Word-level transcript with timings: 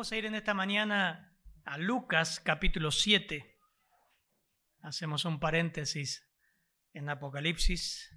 Vamos 0.00 0.12
a 0.12 0.16
ir 0.16 0.24
en 0.24 0.34
esta 0.34 0.54
mañana 0.54 1.30
a 1.66 1.76
Lucas 1.76 2.40
capítulo 2.40 2.90
7. 2.90 3.58
Hacemos 4.80 5.26
un 5.26 5.38
paréntesis 5.38 6.26
en 6.94 7.10
Apocalipsis. 7.10 8.10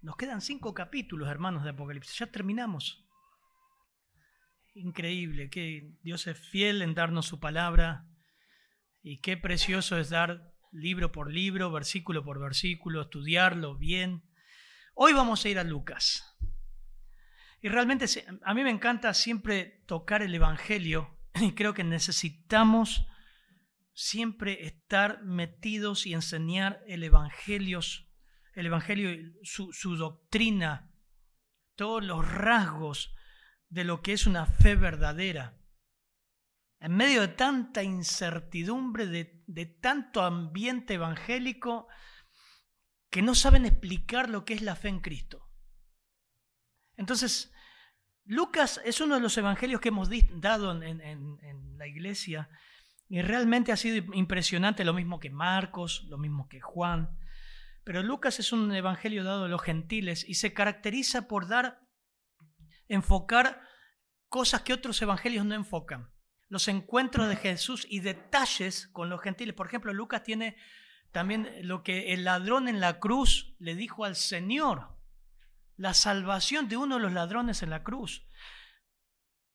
Nos 0.00 0.16
quedan 0.16 0.40
cinco 0.40 0.74
capítulos, 0.74 1.28
hermanos, 1.28 1.62
de 1.62 1.70
Apocalipsis. 1.70 2.18
Ya 2.18 2.26
terminamos. 2.26 3.06
Increíble 4.74 5.48
que 5.48 5.96
Dios 6.02 6.26
es 6.26 6.36
fiel 6.36 6.82
en 6.82 6.92
darnos 6.92 7.26
su 7.26 7.38
palabra 7.38 8.08
y 9.00 9.20
qué 9.20 9.36
precioso 9.36 9.96
es 9.96 10.10
dar 10.10 10.56
libro 10.72 11.12
por 11.12 11.30
libro, 11.30 11.70
versículo 11.70 12.24
por 12.24 12.40
versículo, 12.40 13.02
estudiarlo 13.02 13.78
bien. 13.78 14.28
Hoy 14.94 15.12
vamos 15.12 15.44
a 15.44 15.50
ir 15.50 15.60
a 15.60 15.62
Lucas. 15.62 16.36
Y 17.60 17.68
realmente 17.68 18.06
a 18.44 18.54
mí 18.54 18.62
me 18.62 18.70
encanta 18.70 19.12
siempre 19.14 19.82
tocar 19.86 20.22
el 20.22 20.34
Evangelio 20.34 21.18
y 21.40 21.52
creo 21.52 21.74
que 21.74 21.84
necesitamos 21.84 23.06
siempre 23.92 24.64
estar 24.64 25.24
metidos 25.24 26.06
y 26.06 26.14
enseñar 26.14 26.82
el 26.86 27.02
Evangelio, 27.02 27.80
el 28.54 28.66
Evangelio, 28.66 29.10
su, 29.42 29.72
su 29.72 29.96
doctrina, 29.96 30.92
todos 31.74 32.04
los 32.04 32.30
rasgos 32.30 33.12
de 33.68 33.84
lo 33.84 34.02
que 34.02 34.12
es 34.12 34.26
una 34.26 34.46
fe 34.46 34.76
verdadera. 34.76 35.58
En 36.80 36.94
medio 36.94 37.22
de 37.22 37.28
tanta 37.28 37.82
incertidumbre, 37.82 39.06
de, 39.06 39.42
de 39.48 39.66
tanto 39.66 40.22
ambiente 40.22 40.94
evangélico, 40.94 41.88
que 43.10 43.20
no 43.20 43.34
saben 43.34 43.66
explicar 43.66 44.28
lo 44.28 44.44
que 44.44 44.54
es 44.54 44.62
la 44.62 44.76
fe 44.76 44.88
en 44.88 45.00
Cristo. 45.00 45.50
Entonces, 46.96 47.52
Lucas 48.28 48.78
es 48.84 49.00
uno 49.00 49.14
de 49.14 49.22
los 49.22 49.38
evangelios 49.38 49.80
que 49.80 49.88
hemos 49.88 50.10
dado 50.32 50.82
en, 50.82 51.78
la 51.78 51.86
iglesia 51.86 52.50
y 53.08 53.22
realmente 53.22 53.72
ha 53.72 53.76
sido 53.76 54.12
impresionante, 54.12 54.84
lo 54.84 54.92
mismo 54.92 55.18
que 55.18 55.30
Marcos, 55.30 56.04
lo 56.10 56.18
mismo 56.18 56.46
que 56.46 56.60
Juan. 56.60 57.18
Pero 57.84 58.02
Lucas 58.02 58.38
es 58.38 58.52
un 58.52 58.70
evangelio 58.74 59.24
dado 59.24 59.46
a 59.46 59.48
los 59.48 59.62
gentiles 59.62 60.28
y 60.28 60.34
se 60.34 60.52
caracteriza 60.52 61.26
por 61.26 61.48
dar, 61.48 61.80
enfocar 62.86 63.62
cosas 64.28 64.60
que 64.60 64.74
otros 64.74 65.00
evangelios 65.00 65.46
no 65.46 65.54
enfocan. 65.54 66.10
Los 66.50 66.68
encuentros 66.68 67.30
de 67.30 67.36
Jesús 67.36 67.86
y 67.88 68.00
detalles 68.00 68.88
con 68.88 69.08
los 69.08 69.22
gentiles. 69.22 69.54
Por 69.54 69.68
ejemplo, 69.68 69.94
Lucas 69.94 70.22
tiene 70.22 70.54
también 71.12 71.48
lo 71.62 71.82
que 71.82 72.12
el 72.12 72.24
ladrón 72.24 72.68
en 72.68 72.80
la 72.80 72.98
cruz 72.98 73.54
le 73.58 73.74
dijo 73.74 74.04
al 74.04 74.16
Señor 74.16 74.97
la 75.78 75.94
salvación 75.94 76.68
de 76.68 76.76
uno 76.76 76.96
de 76.96 77.02
los 77.02 77.12
ladrones 77.12 77.62
en 77.62 77.70
la 77.70 77.82
cruz. 77.82 78.28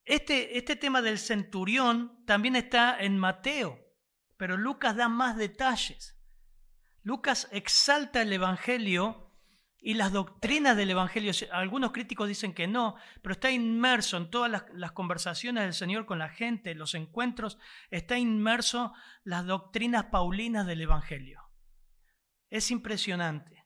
Este, 0.06 0.58
este 0.58 0.76
tema 0.76 1.02
del 1.02 1.20
centurión 1.20 2.26
también 2.26 2.56
está 2.56 3.00
en 3.00 3.20
Mateo, 3.20 3.80
pero 4.38 4.58
Lucas 4.58 4.96
da 4.96 5.10
más 5.10 5.38
detalles. 5.38 6.18
Lucas 7.04 7.50
exalta 7.52 8.22
el 8.22 8.32
Evangelio 8.34 9.32
y 9.80 9.96
las 9.96 10.14
doctrinas 10.14 10.78
del 10.78 10.92
Evangelio. 10.92 11.34
Algunos 11.52 11.92
críticos 11.92 12.30
dicen 12.30 12.54
que 12.54 12.68
no, 12.68 12.96
pero 13.22 13.34
está 13.34 13.52
inmerso 13.52 14.16
en 14.16 14.30
todas 14.30 14.64
las, 14.74 14.92
conversaciones 14.94 15.64
del 15.64 15.74
Señor 15.74 16.06
con 16.06 16.20
la 16.20 16.30
gente, 16.30 16.74
los 16.74 16.96
encuentros, 16.96 17.58
está 17.92 18.18
inmerso 18.18 18.94
las 19.26 19.46
doctrinas 19.46 20.06
paulinas 20.06 20.66
del 20.66 20.82
Evangelio. 20.82 21.42
Es 22.50 22.72
impresionante. 22.72 23.66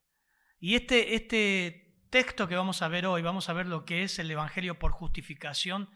Y 0.59 0.73
este, 0.73 1.13
este 1.13 1.86
texto 2.09 2.47
que 2.47 2.55
vamos 2.55 2.81
a 2.81 2.87
ver 2.87 3.05
hoy, 3.05 3.21
vamos 3.21 3.49
a 3.49 3.53
ver 3.53 3.65
lo 3.65 3.85
que 3.85 4.03
es 4.03 4.19
el 4.19 4.31
Evangelio 4.31 4.79
por 4.79 4.91
justificación 4.91 5.89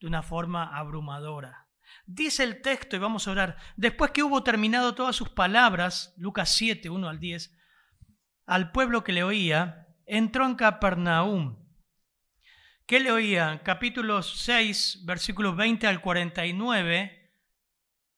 de 0.00 0.06
una 0.06 0.22
forma 0.22 0.76
abrumadora. 0.76 1.68
Dice 2.06 2.42
el 2.44 2.62
texto, 2.62 2.96
y 2.96 2.98
vamos 2.98 3.28
a 3.28 3.32
orar, 3.32 3.56
después 3.76 4.10
que 4.10 4.22
hubo 4.22 4.42
terminado 4.42 4.94
todas 4.94 5.14
sus 5.14 5.28
palabras, 5.28 6.14
Lucas 6.16 6.50
7, 6.50 6.90
1 6.90 7.08
al 7.08 7.20
10, 7.20 7.56
al 8.46 8.72
pueblo 8.72 9.04
que 9.04 9.12
le 9.12 9.22
oía, 9.22 9.86
entró 10.06 10.46
en 10.46 10.54
Capernaum. 10.54 11.58
¿Qué 12.86 13.00
le 13.00 13.12
oía? 13.12 13.62
Capítulo 13.62 14.22
6, 14.22 15.02
versículos 15.04 15.56
20 15.56 15.86
al 15.86 16.00
49, 16.00 17.32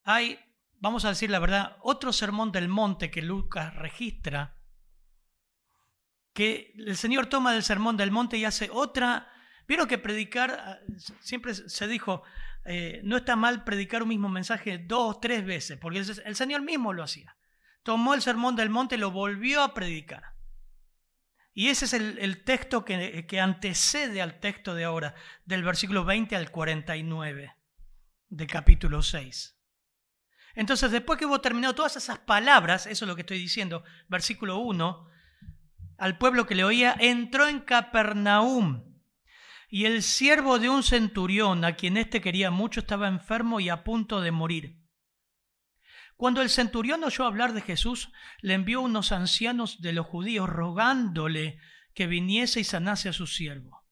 hay, 0.04 0.38
vamos 0.80 1.04
a 1.04 1.10
decir 1.10 1.30
la 1.30 1.38
verdad, 1.38 1.76
otro 1.82 2.12
sermón 2.12 2.52
del 2.52 2.68
monte 2.68 3.10
que 3.10 3.22
Lucas 3.22 3.74
registra, 3.74 4.53
que 6.34 6.74
el 6.76 6.96
Señor 6.96 7.26
toma 7.26 7.52
del 7.52 7.62
sermón 7.62 7.96
del 7.96 8.10
monte 8.10 8.36
y 8.36 8.44
hace 8.44 8.68
otra. 8.70 9.30
Vieron 9.66 9.88
que 9.88 9.96
predicar, 9.96 10.50
ah, 10.50 10.78
siempre 11.20 11.54
se 11.54 11.88
dijo, 11.88 12.22
eh, 12.66 13.00
no 13.04 13.16
está 13.16 13.36
mal 13.36 13.64
predicar 13.64 14.02
un 14.02 14.10
mismo 14.10 14.28
mensaje 14.28 14.78
dos, 14.78 15.20
tres 15.20 15.46
veces, 15.46 15.78
porque 15.78 16.00
el 16.00 16.36
Señor 16.36 16.62
mismo 16.62 16.92
lo 16.92 17.02
hacía. 17.02 17.36
Tomó 17.82 18.14
el 18.14 18.22
sermón 18.22 18.56
del 18.56 18.68
monte 18.68 18.96
y 18.96 18.98
lo 18.98 19.10
volvió 19.10 19.62
a 19.62 19.72
predicar. 19.72 20.34
Y 21.52 21.68
ese 21.68 21.84
es 21.84 21.92
el, 21.92 22.42
texto 22.42 22.84
que, 22.84 23.26
que, 23.28 23.40
antecede 23.40 24.20
al 24.20 24.40
texto 24.40 24.74
de 24.74 24.84
ahora, 24.84 25.14
del 25.44 25.62
versículo 25.62 26.04
20 26.04 26.34
al 26.34 26.50
49 26.50 27.54
de 28.28 28.46
capítulo 28.48 29.02
6. 29.02 29.56
Entonces, 30.56 30.90
después 30.90 31.16
que 31.16 31.26
hubo 31.26 31.40
terminado 31.40 31.76
todas 31.76 31.96
esas 31.96 32.18
palabras, 32.18 32.86
eso 32.86 33.04
es 33.04 33.08
lo 33.08 33.14
que 33.14 33.20
estoy 33.20 33.38
diciendo, 33.38 33.84
versículo 34.08 34.58
1, 34.58 35.13
al 35.98 36.18
pueblo 36.18 36.46
que 36.46 36.54
le 36.54 36.64
oía, 36.64 36.96
entró 36.98 37.48
en 37.48 37.60
Capernaum. 37.60 38.84
Y 39.68 39.86
el 39.86 40.02
siervo 40.02 40.58
de 40.58 40.68
un 40.68 40.82
centurión, 40.82 41.64
a 41.64 41.74
quien 41.74 41.96
éste 41.96 42.20
quería 42.20 42.50
mucho, 42.50 42.80
estaba 42.80 43.08
enfermo 43.08 43.60
y 43.60 43.68
a 43.68 43.82
punto 43.82 44.20
de 44.20 44.30
morir. 44.30 44.78
Cuando 46.16 46.42
el 46.42 46.50
centurión 46.50 47.02
oyó 47.02 47.24
hablar 47.24 47.54
de 47.54 47.60
Jesús, 47.60 48.12
le 48.40 48.54
envió 48.54 48.80
unos 48.80 49.10
ancianos 49.10 49.80
de 49.80 49.92
los 49.92 50.06
judíos 50.06 50.48
rogándole 50.48 51.58
que 51.92 52.06
viniese 52.06 52.60
y 52.60 52.64
sanase 52.64 53.08
a 53.08 53.12
su 53.12 53.26
siervo. 53.26 53.84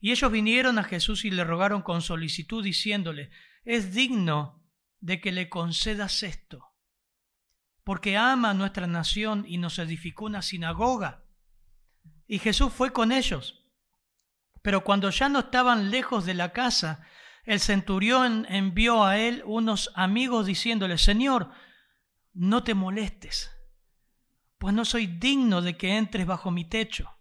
Y 0.00 0.12
ellos 0.12 0.30
vinieron 0.30 0.78
a 0.78 0.84
Jesús 0.84 1.24
y 1.24 1.30
le 1.30 1.44
rogaron 1.44 1.82
con 1.82 2.02
solicitud, 2.02 2.62
diciéndole, 2.62 3.30
es 3.64 3.94
digno 3.94 4.62
de 5.00 5.20
que 5.20 5.32
le 5.32 5.48
concedas 5.48 6.22
esto 6.22 6.67
porque 7.88 8.18
ama 8.18 8.52
nuestra 8.52 8.86
nación 8.86 9.46
y 9.48 9.56
nos 9.56 9.78
edificó 9.78 10.26
una 10.26 10.42
sinagoga. 10.42 11.24
Y 12.26 12.38
Jesús 12.38 12.70
fue 12.70 12.92
con 12.92 13.12
ellos. 13.12 13.64
Pero 14.60 14.84
cuando 14.84 15.08
ya 15.08 15.30
no 15.30 15.38
estaban 15.38 15.90
lejos 15.90 16.26
de 16.26 16.34
la 16.34 16.52
casa, 16.52 17.02
el 17.44 17.60
centurión 17.60 18.44
envió 18.50 19.06
a 19.06 19.16
él 19.16 19.42
unos 19.46 19.90
amigos 19.94 20.44
diciéndole, 20.44 20.98
Señor, 20.98 21.50
no 22.34 22.62
te 22.62 22.74
molestes, 22.74 23.56
pues 24.58 24.74
no 24.74 24.84
soy 24.84 25.06
digno 25.06 25.62
de 25.62 25.78
que 25.78 25.96
entres 25.96 26.26
bajo 26.26 26.50
mi 26.50 26.66
techo. 26.66 27.16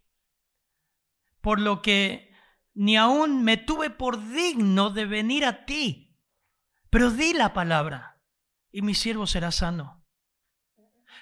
Por 1.39 1.61
lo 1.61 1.81
que 1.81 2.35
ni 2.73 2.97
aún 2.97 3.41
me 3.41 3.55
tuve 3.55 3.89
por 3.89 4.21
digno 4.33 4.89
de 4.89 5.05
venir 5.05 5.45
a 5.45 5.63
ti. 5.63 6.19
Pero 6.89 7.09
di 7.09 7.31
la 7.31 7.53
palabra 7.53 8.21
y 8.69 8.81
mi 8.81 8.95
siervo 8.95 9.27
será 9.27 9.53
sano 9.53 9.96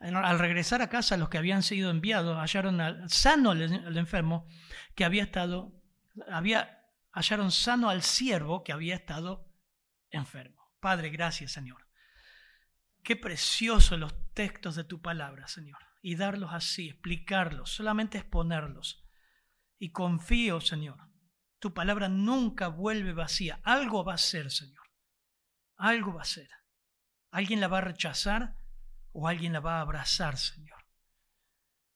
al 0.00 0.38
regresar 0.38 0.82
a 0.82 0.88
casa, 0.88 1.16
los 1.16 1.28
que 1.28 1.38
habían 1.38 1.62
sido 1.62 1.90
enviados 1.90 2.36
hallaron 2.36 3.08
sano 3.08 3.52
al, 3.52 3.96
enfermo 3.96 4.46
que 4.94 5.04
había 5.04 5.22
estado, 5.22 5.72
había, 6.30 6.84
hallaron 7.12 7.50
sano 7.50 7.88
al 7.88 8.02
siervo 8.02 8.62
que 8.62 8.72
había 8.72 8.94
estado 8.94 9.50
enfermo. 10.10 10.74
Padre, 10.80 11.08
gracias, 11.08 11.52
Señor. 11.52 11.86
Qué 13.02 13.16
preciosos 13.16 13.98
los 13.98 14.12
textos 14.34 14.76
de 14.76 14.84
tu 14.84 15.00
palabra, 15.00 15.48
Señor. 15.48 15.78
Y 16.02 16.16
darlos 16.16 16.52
así, 16.52 16.90
explicarlos, 16.90 17.70
solamente 17.70 18.18
exponerlos. 18.18 19.04
Y 19.78 19.90
confío, 19.92 20.60
Señor, 20.60 20.98
tu 21.58 21.72
palabra 21.72 22.08
nunca 22.08 22.68
vuelve 22.68 23.12
vacía. 23.12 23.60
Algo 23.64 24.04
va 24.04 24.14
a 24.14 24.18
ser, 24.18 24.50
Señor. 24.50 24.84
Algo 25.76 26.14
va 26.14 26.22
a 26.22 26.26
ser. 26.26 26.48
Alguien 27.30 27.60
la 27.60 27.68
va 27.68 27.78
a 27.78 27.82
rechazar 27.82 28.56
o 29.18 29.28
alguien 29.28 29.54
la 29.54 29.60
va 29.60 29.78
a 29.78 29.80
abrazar, 29.80 30.36
Señor. 30.36 30.84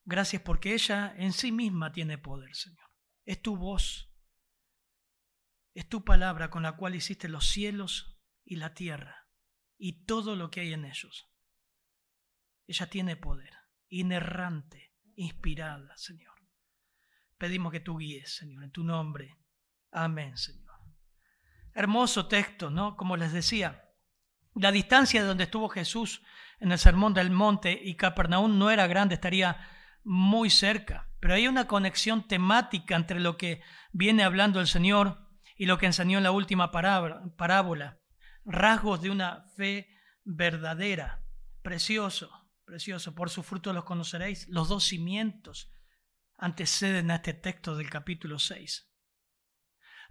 Gracias 0.06 0.40
porque 0.40 0.72
ella 0.72 1.14
en 1.19 1.34
sí 1.34 1.52
misma 1.52 1.93
tiene 1.93 2.17
poder, 2.17 2.55
Señor. 2.55 2.90
Es 3.26 3.43
tu 3.43 3.58
voz, 3.58 4.11
es 5.75 5.87
tu 5.87 6.02
palabra 6.02 6.49
con 6.49 6.62
la 6.62 6.76
cual 6.78 6.94
hiciste 6.94 7.28
los 7.28 7.46
cielos 7.46 8.19
y 8.43 8.56
la 8.56 8.72
tierra 8.72 9.28
y 9.76 10.06
todo 10.06 10.34
lo 10.34 10.50
que 10.50 10.61
hay 10.61 10.72
en 10.72 10.87
ellos. 10.87 11.28
Ella 12.67 12.88
tiene 12.88 13.17
poder, 13.17 13.52
inerrante, 13.90 14.94
inspirada, 15.14 15.94
Señor. 15.99 16.34
Pedimos 17.37 17.70
que 17.70 17.81
tú 17.81 17.99
guíes, 17.99 18.34
Señor, 18.34 18.64
en 18.64 18.70
tu 18.70 18.82
nombre. 18.82 19.37
Amén, 19.90 20.38
Señor. 20.38 20.75
Hermoso 21.75 22.28
texto, 22.28 22.70
¿no? 22.70 22.96
Como 22.96 23.19
les 23.19 23.32
decía, 23.34 23.89
la 24.60 24.72
distancia 24.72 25.22
de 25.22 25.28
donde 25.28 25.44
estuvo 25.44 25.68
Jesús 25.68 26.22
en 26.58 26.72
el 26.72 26.78
Sermón 26.78 27.14
del 27.14 27.30
Monte 27.30 27.78
y 27.82 27.96
Capernaum 27.96 28.58
no 28.58 28.70
era 28.70 28.86
grande, 28.86 29.14
estaría 29.14 29.66
muy 30.04 30.50
cerca, 30.50 31.08
pero 31.20 31.34
hay 31.34 31.48
una 31.48 31.66
conexión 31.66 32.26
temática 32.26 32.96
entre 32.96 33.20
lo 33.20 33.36
que 33.36 33.62
viene 33.92 34.22
hablando 34.22 34.60
el 34.60 34.66
Señor 34.66 35.26
y 35.56 35.66
lo 35.66 35.78
que 35.78 35.86
enseñó 35.86 36.18
en 36.18 36.24
la 36.24 36.30
última 36.30 36.70
parábola, 36.70 37.98
rasgos 38.44 39.02
de 39.02 39.10
una 39.10 39.44
fe 39.56 39.88
verdadera, 40.24 41.22
precioso, 41.62 42.30
precioso, 42.64 43.14
por 43.14 43.30
su 43.30 43.42
fruto 43.42 43.72
los 43.72 43.84
conoceréis, 43.84 44.46
los 44.48 44.68
dos 44.68 44.84
cimientos 44.84 45.70
anteceden 46.38 47.10
a 47.10 47.16
este 47.16 47.34
texto 47.34 47.76
del 47.76 47.90
capítulo 47.90 48.38
6. 48.38 48.89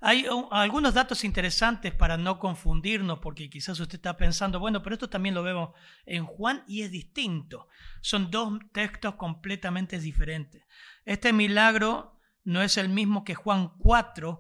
Hay 0.01 0.25
algunos 0.51 0.93
datos 0.93 1.23
interesantes 1.23 1.93
para 1.93 2.15
no 2.17 2.39
confundirnos, 2.39 3.19
porque 3.19 3.49
quizás 3.49 3.79
usted 3.79 3.95
está 3.95 4.15
pensando, 4.15 4.59
bueno, 4.59 4.81
pero 4.81 4.93
esto 4.95 5.09
también 5.09 5.35
lo 5.35 5.43
vemos 5.43 5.71
en 6.05 6.25
Juan 6.25 6.63
y 6.67 6.83
es 6.83 6.91
distinto. 6.91 7.67
Son 8.01 8.31
dos 8.31 8.59
textos 8.71 9.15
completamente 9.15 9.99
diferentes. 9.99 10.63
Este 11.03 11.33
milagro 11.33 12.17
no 12.45 12.61
es 12.61 12.77
el 12.77 12.87
mismo 12.89 13.23
que 13.25 13.35
Juan 13.35 13.73
4, 13.77 14.39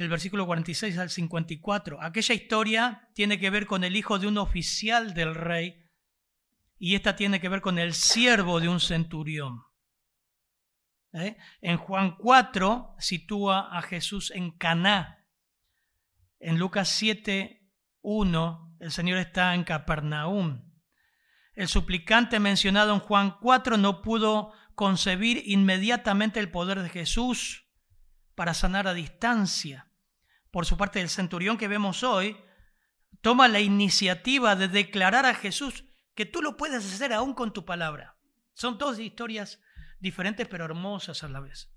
del 0.00 0.08
versículo 0.08 0.46
46 0.46 0.96
al 0.96 1.10
54. 1.10 2.02
Aquella 2.02 2.34
historia 2.34 3.08
tiene 3.14 3.38
que 3.38 3.50
ver 3.50 3.66
con 3.66 3.84
el 3.84 3.96
hijo 3.96 4.18
de 4.18 4.28
un 4.28 4.38
oficial 4.38 5.12
del 5.12 5.34
rey 5.34 5.84
y 6.78 6.94
esta 6.94 7.16
tiene 7.16 7.38
que 7.38 7.50
ver 7.50 7.60
con 7.60 7.78
el 7.78 7.92
siervo 7.92 8.60
de 8.60 8.68
un 8.70 8.80
centurión. 8.80 9.62
¿Eh? 11.12 11.36
En 11.60 11.76
Juan 11.76 12.16
4 12.16 12.96
sitúa 12.98 13.76
a 13.76 13.82
Jesús 13.82 14.30
en 14.30 14.50
Caná. 14.50 15.26
En 16.38 16.58
Lucas 16.58 16.88
7, 16.88 17.68
1, 18.02 18.76
el 18.80 18.90
Señor 18.90 19.18
está 19.18 19.54
en 19.54 19.64
Capernaum. 19.64 20.62
El 21.54 21.68
suplicante 21.68 22.40
mencionado 22.40 22.94
en 22.94 23.00
Juan 23.00 23.36
4 23.40 23.76
no 23.76 24.02
pudo 24.02 24.52
concebir 24.74 25.42
inmediatamente 25.44 26.40
el 26.40 26.50
poder 26.50 26.82
de 26.82 26.88
Jesús 26.88 27.66
para 28.34 28.54
sanar 28.54 28.88
a 28.88 28.94
distancia. 28.94 29.92
Por 30.50 30.64
su 30.64 30.76
parte, 30.78 31.00
el 31.00 31.10
centurión 31.10 31.58
que 31.58 31.68
vemos 31.68 32.02
hoy 32.02 32.36
toma 33.20 33.48
la 33.48 33.60
iniciativa 33.60 34.56
de 34.56 34.68
declarar 34.68 35.26
a 35.26 35.34
Jesús 35.34 35.84
que 36.14 36.24
tú 36.24 36.40
lo 36.40 36.56
puedes 36.56 36.84
hacer 36.84 37.12
aún 37.12 37.34
con 37.34 37.52
tu 37.52 37.64
palabra. 37.64 38.16
Son 38.54 38.78
dos 38.78 38.98
historias 38.98 39.60
diferentes 40.00 40.48
pero 40.48 40.64
hermosas 40.64 41.22
a 41.22 41.28
la 41.28 41.40
vez. 41.40 41.72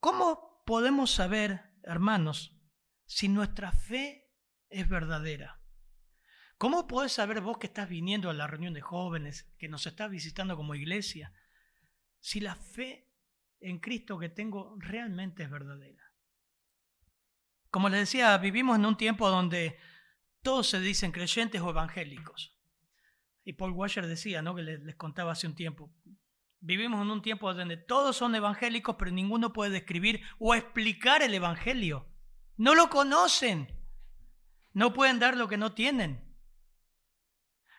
¿Cómo 0.00 0.62
podemos 0.64 1.10
saber, 1.10 1.74
hermanos, 1.82 2.56
si 3.06 3.28
nuestra 3.28 3.72
fe 3.72 4.30
es 4.68 4.88
verdadera? 4.88 5.60
¿Cómo 6.58 6.86
podés 6.86 7.12
saber 7.12 7.40
vos 7.40 7.58
que 7.58 7.66
estás 7.66 7.88
viniendo 7.88 8.30
a 8.30 8.34
la 8.34 8.46
reunión 8.46 8.72
de 8.72 8.80
jóvenes, 8.80 9.52
que 9.58 9.68
nos 9.68 9.86
estás 9.86 10.10
visitando 10.10 10.56
como 10.56 10.74
iglesia, 10.74 11.32
si 12.20 12.40
la 12.40 12.54
fe 12.54 13.12
en 13.60 13.78
Cristo 13.78 14.18
que 14.18 14.28
tengo 14.28 14.74
realmente 14.78 15.42
es 15.42 15.50
verdadera? 15.50 16.12
Como 17.70 17.88
les 17.90 18.00
decía, 18.00 18.36
vivimos 18.38 18.78
en 18.78 18.86
un 18.86 18.96
tiempo 18.96 19.28
donde 19.28 19.78
todos 20.40 20.70
se 20.70 20.80
dicen 20.80 21.12
creyentes 21.12 21.60
o 21.60 21.70
evangélicos. 21.70 22.56
Y 23.44 23.52
Paul 23.52 23.72
Washer 23.72 24.06
decía, 24.06 24.42
¿no? 24.42 24.54
que 24.54 24.62
les, 24.62 24.96
contaba 24.96 25.32
hace 25.32 25.46
un 25.46 25.54
tiempo, 25.54 25.92
Vivimos 26.60 27.02
en 27.02 27.10
un 27.10 27.22
tiempo 27.22 27.52
donde 27.52 27.76
todos 27.76 28.16
son 28.16 28.34
evangélicos, 28.34 28.96
pero 28.98 29.10
ninguno 29.10 29.52
puede 29.52 29.70
describir 29.70 30.22
o 30.38 30.54
explicar 30.54 31.22
el 31.22 31.34
Evangelio. 31.34 32.08
No 32.56 32.74
lo 32.74 32.88
conocen. 32.88 33.68
No 34.72 34.92
pueden 34.92 35.18
dar 35.18 35.36
lo 35.36 35.48
que 35.48 35.56
no 35.56 35.74
tienen. 35.74 36.26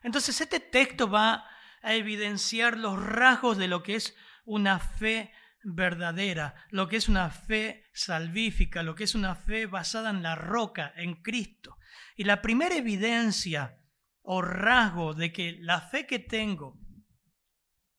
Entonces 0.03 0.39
este 0.39 0.59
texto 0.59 1.09
va 1.09 1.45
a 1.81 1.93
evidenciar 1.93 2.77
los 2.77 3.01
rasgos 3.01 3.57
de 3.57 3.67
lo 3.67 3.83
que 3.83 3.95
es 3.95 4.15
una 4.45 4.79
fe 4.79 5.31
verdadera, 5.63 6.55
lo 6.69 6.87
que 6.87 6.95
es 6.95 7.09
una 7.09 7.29
fe 7.29 7.85
salvífica, 7.93 8.83
lo 8.83 8.95
que 8.95 9.03
es 9.03 9.15
una 9.15 9.35
fe 9.35 9.65
basada 9.65 10.09
en 10.09 10.23
la 10.23 10.35
roca, 10.35 10.93
en 10.95 11.21
Cristo. 11.21 11.77
Y 12.15 12.23
la 12.23 12.41
primera 12.41 12.75
evidencia 12.75 13.81
o 14.21 14.41
rasgo 14.41 15.13
de 15.13 15.33
que 15.33 15.57
la 15.59 15.81
fe 15.81 16.05
que 16.07 16.19
tengo 16.19 16.79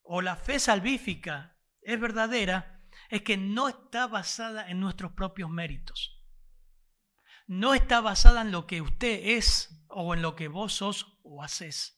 o 0.09 0.23
la 0.23 0.37
fe 0.37 0.59
salvífica 0.59 1.57
es 1.83 2.01
verdadera, 2.01 2.83
es 3.11 3.23
que 3.23 3.37
no 3.37 3.69
está 3.69 4.07
basada 4.07 4.69
en 4.69 4.81
nuestros 4.81 5.13
propios 5.13 5.51
méritos. 5.51 6.19
No 7.47 7.75
está 7.75 8.01
basada 8.01 8.41
en 8.41 8.51
lo 8.51 8.67
que 8.67 8.81
usted 8.81 9.21
es 9.23 9.85
o 9.89 10.15
en 10.15 10.23
lo 10.23 10.35
que 10.35 10.49
vos 10.49 10.73
sos 10.73 11.19
o 11.23 11.43
haces. 11.43 11.95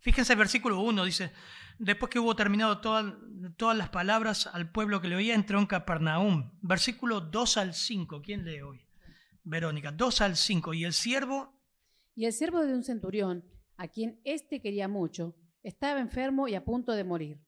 Fíjense 0.00 0.34
el 0.34 0.38
versículo 0.38 0.80
1, 0.80 1.04
dice, 1.04 1.32
después 1.78 2.10
que 2.10 2.18
hubo 2.18 2.36
terminado 2.36 2.80
todas, 2.80 3.14
todas 3.56 3.76
las 3.76 3.88
palabras 3.88 4.46
al 4.46 4.70
pueblo 4.70 5.00
que 5.00 5.08
le 5.08 5.16
oía, 5.16 5.34
entró 5.34 5.58
en 5.58 5.66
Capernaum. 5.66 6.52
Versículo 6.60 7.22
2 7.22 7.56
al 7.56 7.74
5, 7.74 8.20
¿quién 8.22 8.44
lee 8.44 8.60
hoy? 8.60 8.86
Verónica, 9.44 9.92
2 9.92 10.20
al 10.20 10.36
5. 10.36 10.74
Y 10.74 10.84
el 10.84 10.92
siervo... 10.92 11.58
Y 12.14 12.26
el 12.26 12.32
siervo 12.32 12.60
de 12.66 12.74
un 12.74 12.84
centurión, 12.84 13.44
a 13.76 13.88
quien 13.88 14.20
éste 14.24 14.60
quería 14.60 14.88
mucho, 14.88 15.36
estaba 15.68 16.00
enfermo 16.00 16.48
y 16.48 16.54
a 16.54 16.64
punto 16.64 16.92
de 16.92 17.04
morir. 17.04 17.40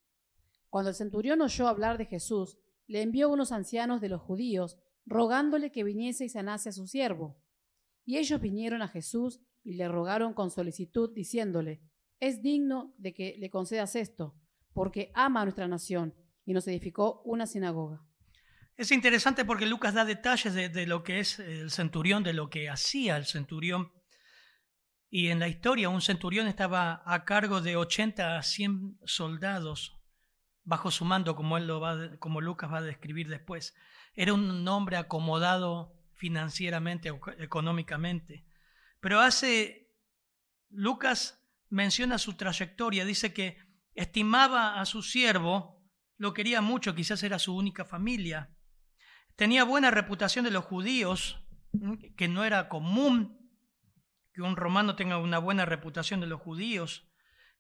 Cuando 0.69 0.90
el 0.90 0.94
centurión 0.94 1.40
oyó 1.40 1.67
hablar 1.69 1.99
de 1.99 2.06
Jesús, 2.06 2.58
le 2.87 3.02
envió 3.02 3.28
unos 3.28 3.50
ancianos 3.50 4.00
de 4.00 4.08
los 4.08 4.20
judíos, 4.20 4.78
rogándole 5.06 5.72
que 5.72 5.84
viniese 5.84 6.25
y 6.26 6.28
sanase 6.28 6.69
a 6.69 6.72
su 6.72 6.87
siervo. 6.87 7.40
Y 8.05 8.19
ellos 8.19 8.40
vinieron 8.40 8.82
a 8.82 8.88
Jesús 8.88 9.40
y 9.62 9.75
le 9.75 9.88
rogaron 9.88 10.34
con 10.34 10.50
solicitud, 10.50 11.12
diciéndole, 11.14 11.81
es 12.20 12.43
digno 12.43 12.94
de 12.99 13.14
que 13.14 13.37
le 13.38 13.50
concedas 13.50 13.96
esto, 13.96 14.37
porque 14.72 15.10
ama 15.15 15.41
a 15.41 15.44
nuestra 15.44 15.67
nación 15.67 16.15
y 16.44 16.53
nos 16.53 16.69
edificó 16.69 17.22
una 17.24 17.46
sinagoga. 17.46 18.05
Es 18.77 18.93
interesante 18.93 19.44
porque 19.44 19.67
Lucas 19.67 19.94
da 19.94 20.05
detalles 20.05 20.55
de, 20.55 20.69
de 20.69 20.86
lo 20.86 21.03
que 21.03 21.20
es 21.20 21.39
el 21.39 21.70
centurión, 21.70 22.22
de 22.22 22.32
lo 22.32 22.50
que 22.50 22.69
hacía 22.69 23.17
el 23.17 23.27
centurión 23.27 23.93
y 25.10 25.29
en 25.29 25.40
la 25.40 25.48
historia 25.48 25.88
un 25.88 26.00
centurión 26.00 26.46
estaba 26.46 27.02
a 27.05 27.24
cargo 27.24 27.60
de 27.60 27.76
80 27.76 28.38
a 28.38 28.43
100 28.43 29.00
soldados 29.05 29.98
bajo 30.62 30.93
su 30.93 31.05
mando, 31.05 31.34
como, 31.34 31.58
él 31.58 31.67
lo 31.67 31.81
va, 31.81 32.17
como 32.19 32.40
Lucas 32.40 32.72
va 32.72 32.79
a 32.79 32.82
describir 32.82 33.29
después. 33.29 33.74
Era 34.14 34.32
un 34.32 34.67
hombre 34.69 34.96
acomodado 34.96 36.00
financieramente, 36.14 37.10
económicamente. 37.38 38.46
Pero 39.00 39.20
hace, 39.20 39.90
Lucas 40.69 41.44
menciona 41.70 42.19
su 42.19 42.34
trayectoria, 42.34 43.05
dice 43.05 43.32
que 43.32 43.58
estimaba 43.94 44.81
a 44.81 44.86
su 44.86 45.02
siervo, 45.02 45.82
lo 46.19 46.34
quería 46.34 46.60
mucho, 46.60 46.94
quizás 46.94 47.24
era 47.24 47.40
su 47.40 47.56
única 47.56 47.84
familia. 47.84 48.55
Tenía 49.34 49.64
buena 49.64 49.90
reputación 49.90 50.44
de 50.44 50.52
los 50.52 50.64
judíos, 50.64 51.43
que 52.17 52.29
no 52.29 52.44
era 52.44 52.69
común 52.69 53.40
que 54.41 54.47
un 54.47 54.56
romano 54.56 54.97
tenga 54.97 55.19
una 55.19 55.39
buena 55.39 55.67
reputación 55.67 56.20
de 56.20 56.27
los 56.27 56.41
judíos. 56.41 57.06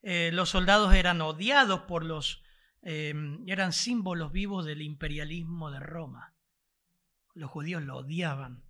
Eh, 0.00 0.30
los 0.32 0.48
soldados 0.48 0.94
eran 0.94 1.20
odiados 1.20 1.80
por 1.80 2.06
los, 2.06 2.42
eh, 2.80 3.12
eran 3.46 3.74
símbolos 3.74 4.32
vivos 4.32 4.64
del 4.64 4.80
imperialismo 4.80 5.70
de 5.70 5.78
Roma. 5.78 6.34
Los 7.34 7.50
judíos 7.50 7.82
lo 7.82 7.98
odiaban. 7.98 8.64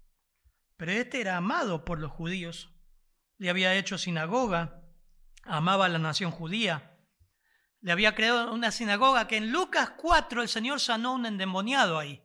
Pero 0.77 0.91
este 0.91 1.21
era 1.21 1.37
amado 1.37 1.85
por 1.85 2.01
los 2.01 2.11
judíos. 2.11 2.75
Le 3.39 3.49
había 3.49 3.77
hecho 3.77 3.97
sinagoga, 3.97 4.83
amaba 5.45 5.87
a 5.87 5.89
la 5.89 6.01
nación 6.01 6.33
judía. 6.33 6.99
Le 7.81 7.93
había 7.93 8.17
creado 8.17 8.53
una 8.53 8.73
sinagoga 8.73 9.29
que 9.29 9.37
en 9.37 9.53
Lucas 9.53 9.91
4 9.91 10.43
el 10.43 10.49
Señor 10.49 10.81
sanó 10.81 11.15
un 11.15 11.27
endemoniado 11.27 11.97
ahí. 11.97 12.25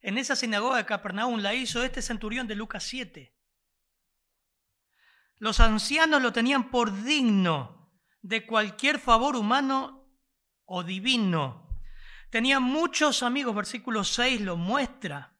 En 0.00 0.16
esa 0.16 0.34
sinagoga 0.34 0.78
de 0.78 0.86
Capernaum 0.86 1.40
la 1.40 1.52
hizo 1.52 1.84
este 1.84 2.00
centurión 2.00 2.46
de 2.46 2.54
Lucas 2.54 2.84
7. 2.84 3.36
Los 5.40 5.58
ancianos 5.58 6.20
lo 6.20 6.32
tenían 6.32 6.70
por 6.70 7.02
digno 7.02 7.90
de 8.20 8.46
cualquier 8.46 8.98
favor 8.98 9.36
humano 9.36 10.06
o 10.66 10.84
divino. 10.84 11.66
Tenía 12.28 12.60
muchos 12.60 13.22
amigos, 13.22 13.54
versículo 13.54 14.04
6 14.04 14.42
lo 14.42 14.58
muestra. 14.58 15.34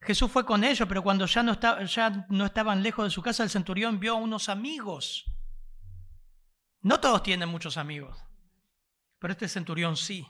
Jesús 0.00 0.30
fue 0.32 0.46
con 0.46 0.64
ellos, 0.64 0.88
pero 0.88 1.02
cuando 1.02 1.26
ya 1.26 1.42
no, 1.42 1.84
ya 1.84 2.26
no 2.30 2.46
estaban 2.46 2.82
lejos 2.82 3.04
de 3.04 3.10
su 3.10 3.20
casa, 3.20 3.42
el 3.42 3.50
centurión 3.50 4.00
vio 4.00 4.14
a 4.14 4.18
unos 4.18 4.48
amigos. 4.48 5.26
No 6.80 6.98
todos 6.98 7.22
tienen 7.22 7.50
muchos 7.50 7.76
amigos, 7.76 8.18
pero 9.18 9.32
este 9.32 9.46
centurión 9.46 9.98
sí. 9.98 10.26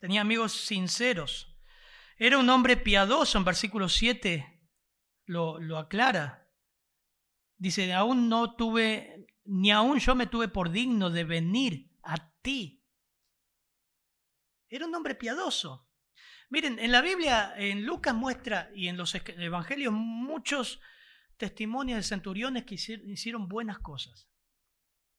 Tenía 0.00 0.22
amigos 0.22 0.52
sinceros. 0.52 1.56
Era 2.16 2.36
un 2.36 2.50
hombre 2.50 2.76
piadoso, 2.76 3.38
en 3.38 3.44
versículo 3.44 3.88
7 3.88 4.60
lo, 5.26 5.60
lo 5.60 5.78
aclara. 5.78 6.49
Dice, 7.60 7.92
aún 7.92 8.30
no 8.30 8.56
tuve, 8.56 9.26
ni 9.44 9.70
aún 9.70 9.98
yo 9.98 10.14
me 10.14 10.26
tuve 10.26 10.48
por 10.48 10.70
digno 10.70 11.10
de 11.10 11.24
venir 11.24 11.90
a 12.02 12.32
ti. 12.40 12.82
Era 14.66 14.86
un 14.86 14.94
hombre 14.94 15.14
piadoso. 15.14 15.86
Miren, 16.48 16.78
en 16.78 16.90
la 16.90 17.02
Biblia, 17.02 17.52
en 17.58 17.84
Lucas 17.84 18.14
muestra 18.14 18.70
y 18.74 18.88
en 18.88 18.96
los 18.96 19.14
evangelios 19.14 19.92
muchos 19.92 20.80
testimonios 21.36 21.98
de 21.98 22.02
centuriones 22.02 22.64
que 22.64 22.76
hicieron 22.76 23.46
buenas 23.46 23.78
cosas. 23.80 24.30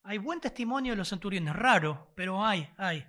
Hay 0.01 0.17
buen 0.17 0.41
testimonio 0.41 0.93
de 0.93 0.97
los 0.97 1.09
centuriones, 1.09 1.55
raro, 1.55 2.11
pero 2.15 2.43
hay, 2.43 2.67
hay, 2.77 3.05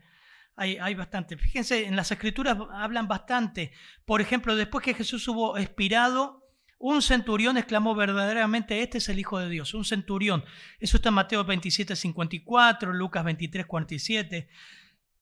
hay, 0.56 0.76
hay 0.76 0.94
bastante. 0.94 1.38
Fíjense, 1.38 1.86
en 1.86 1.96
las 1.96 2.12
escrituras 2.12 2.58
hablan 2.70 3.08
bastante. 3.08 3.72
Por 4.04 4.20
ejemplo, 4.20 4.54
después 4.56 4.84
que 4.84 4.92
Jesús 4.92 5.26
hubo 5.26 5.56
expirado, 5.56 6.41
un 6.82 7.00
centurión 7.00 7.56
exclamó 7.56 7.94
verdaderamente, 7.94 8.82
este 8.82 8.98
es 8.98 9.08
el 9.08 9.20
Hijo 9.20 9.38
de 9.38 9.48
Dios, 9.48 9.72
un 9.72 9.84
centurión. 9.84 10.44
Eso 10.80 10.96
está 10.96 11.10
en 11.10 11.14
Mateo 11.14 11.44
27, 11.44 11.94
54, 11.94 12.92
Lucas 12.92 13.24
23, 13.24 13.66
47. 13.66 14.48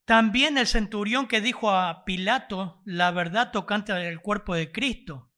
También 0.07 0.57
el 0.57 0.67
centurión 0.67 1.29
que 1.29 1.43
dijo 1.43 1.71
a 1.71 2.07
Pilato 2.07 2.81
la 2.87 3.11
verdad 3.11 3.50
tocante 3.52 3.93
al 3.93 4.23
cuerpo 4.23 4.55
de 4.55 4.73
Cristo, 4.73 5.31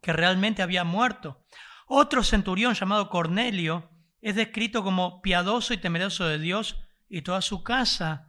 que 0.00 0.14
realmente 0.14 0.62
había 0.62 0.84
muerto. 0.84 1.44
Otro 1.86 2.22
centurión 2.22 2.72
llamado 2.72 3.10
Cornelio 3.10 3.90
es 4.22 4.36
descrito 4.36 4.82
como 4.82 5.20
piadoso 5.20 5.74
y 5.74 5.76
temeroso 5.76 6.24
de 6.24 6.38
Dios 6.38 6.82
y 7.10 7.20
toda 7.20 7.42
su 7.42 7.62
casa. 7.62 8.26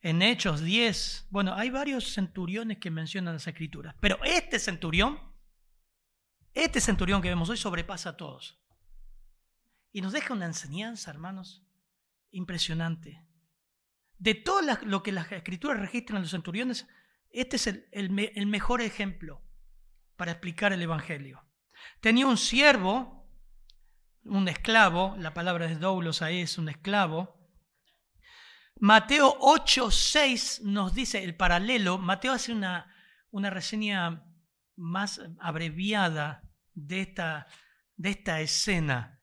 En 0.00 0.22
Hechos 0.22 0.62
10, 0.62 1.26
bueno, 1.28 1.52
hay 1.54 1.68
varios 1.68 2.14
centuriones 2.14 2.78
que 2.78 2.90
mencionan 2.90 3.34
las 3.34 3.46
escrituras, 3.46 3.94
pero 4.00 4.18
este 4.24 4.58
centurión 4.58 5.33
este 6.54 6.80
centurión 6.80 7.20
que 7.20 7.28
vemos 7.28 7.50
hoy 7.50 7.56
sobrepasa 7.56 8.10
a 8.10 8.16
todos. 8.16 8.60
Y 9.92 10.00
nos 10.00 10.12
deja 10.12 10.34
una 10.34 10.46
enseñanza, 10.46 11.10
hermanos, 11.10 11.64
impresionante. 12.30 13.24
De 14.18 14.34
todo 14.34 14.60
lo 14.82 15.02
que 15.02 15.12
las 15.12 15.30
escrituras 15.32 15.80
registran 15.80 16.16
en 16.16 16.22
los 16.22 16.30
centuriones, 16.30 16.86
este 17.30 17.56
es 17.56 17.66
el, 17.66 18.10
mejor 18.46 18.80
ejemplo 18.80 19.42
para 20.16 20.32
explicar 20.32 20.72
el 20.72 20.82
Evangelio. 20.82 21.44
Tenía 22.00 22.26
un 22.26 22.36
siervo, 22.36 23.28
un 24.24 24.48
esclavo, 24.48 25.16
la 25.18 25.34
palabra 25.34 25.66
de 25.66 25.76
doulos 25.76 26.22
ahí 26.22 26.40
es 26.40 26.58
un 26.58 26.68
esclavo. 26.68 27.36
Mateo 28.78 29.38
8.6 29.40 30.62
nos 30.62 30.94
dice 30.94 31.24
el 31.24 31.36
paralelo. 31.36 31.98
Mateo 31.98 32.32
hace 32.32 32.52
una, 32.52 32.94
una 33.30 33.50
reseña 33.50 34.24
más 34.76 35.20
abreviada 35.40 36.42
de 36.74 37.00
esta, 37.02 37.46
de 37.96 38.10
esta 38.10 38.40
escena. 38.40 39.20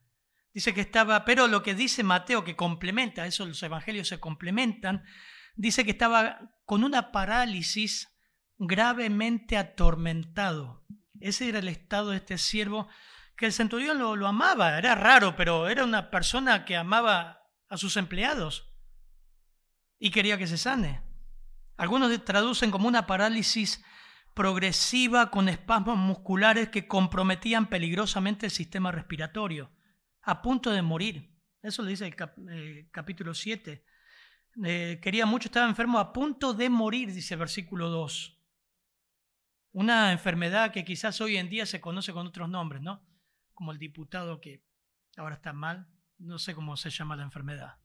Dice 0.54 0.74
que 0.74 0.82
estaba, 0.82 1.24
pero 1.26 1.48
lo 1.48 1.64
que 1.64 1.76
dice 1.76 2.04
Mateo, 2.04 2.44
que 2.44 2.56
complementa, 2.56 3.26
eso 3.26 3.46
los 3.46 3.62
evangelios 3.64 4.08
se 4.08 4.20
complementan, 4.20 5.04
dice 5.56 5.86
que 5.86 5.92
estaba 5.92 6.40
con 6.66 6.84
una 6.84 7.12
parálisis 7.12 8.10
gravemente 8.58 9.58
atormentado. 9.58 10.86
Ese 11.20 11.50
era 11.50 11.60
el 11.60 11.68
estado 11.68 12.12
de 12.12 12.18
este 12.18 12.38
siervo, 12.38 12.90
que 13.38 13.46
el 13.46 13.54
centurión 13.54 13.98
lo 13.98 14.28
amaba, 14.28 14.78
era 14.78 14.96
raro, 14.96 15.36
pero 15.36 15.68
era 15.68 15.84
una 15.84 16.12
persona 16.12 16.66
que 16.66 16.76
amaba 16.76 17.40
a 17.70 17.78
sus 17.78 17.96
empleados 17.98 18.72
y 19.98 20.12
quería 20.12 20.38
que 20.38 20.48
se 20.48 20.58
sane. 20.58 21.02
Algunos 21.78 22.26
traducen 22.26 22.70
como 22.72 22.88
una 22.88 23.08
parálisis 23.08 23.84
progresiva 24.34 25.30
con 25.30 25.50
espasmos 25.50 25.98
musculares 25.98 26.70
que 26.70 26.88
comprometían 26.88 27.68
peligrosamente 27.68 28.46
el 28.46 28.52
sistema 28.52 28.92
respiratorio, 28.92 29.72
a 30.22 30.42
punto 30.42 30.72
de 30.72 30.82
morir. 30.82 31.32
Eso 31.62 31.84
le 31.84 31.92
dice 31.92 32.08
el 32.08 32.16
eh, 32.50 32.88
capítulo 32.92 33.34
7. 33.34 33.86
Eh, 34.64 35.00
quería 35.02 35.26
mucho, 35.26 35.48
estaba 35.48 35.68
enfermo 35.68 36.00
a 36.00 36.12
punto 36.12 36.54
de 36.54 36.70
morir, 36.70 37.14
dice 37.14 37.36
el 37.36 37.40
versículo 37.40 37.90
2. 37.90 38.38
Una 39.74 40.12
enfermedad 40.12 40.72
que 40.72 40.84
quizás 40.84 41.22
hoy 41.22 41.38
en 41.38 41.50
día 41.50 41.66
se 41.66 41.80
conoce 41.80 42.12
con 42.12 42.28
otros 42.28 42.50
nombres, 42.50 42.82
¿no? 42.82 43.06
Como 43.54 43.72
el 43.72 43.78
diputado 43.78 44.42
que 44.42 44.64
ahora 45.18 45.36
está 45.36 45.54
mal, 45.54 45.88
no 46.18 46.40
sé 46.40 46.54
cómo 46.54 46.76
se 46.78 46.90
llama 46.90 47.16
la 47.16 47.24
enfermedad. 47.24 47.78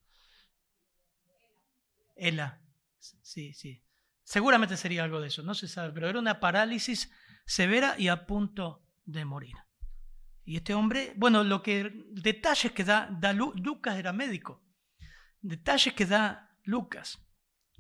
ELA, 2.17 2.61
sí, 2.99 3.53
sí. 3.53 3.86
Seguramente 4.27 4.77
sería 4.77 5.05
algo 5.05 5.21
de 5.21 5.29
eso, 5.29 5.45
no 5.45 5.55
se 5.55 5.69
sabe, 5.69 5.93
pero 5.93 6.09
era 6.09 6.19
una 6.19 6.41
parálisis 6.41 7.13
severa 7.45 7.95
y 7.97 8.09
a 8.09 8.27
punto 8.27 8.83
de 9.05 9.25
morir. 9.25 9.55
Y 10.45 10.57
este 10.57 10.75
hombre, 10.75 11.13
bueno, 11.15 11.45
lo 11.45 11.63
que 11.63 11.93
detalles 12.11 12.73
que 12.73 12.83
da, 12.83 13.09
da 13.09 13.33
Lucas 13.33 13.97
era 13.97 14.13
médico. 14.13 14.65
Detalles 15.41 15.95
que 15.95 16.07
da 16.07 16.59
Lucas. 16.65 17.25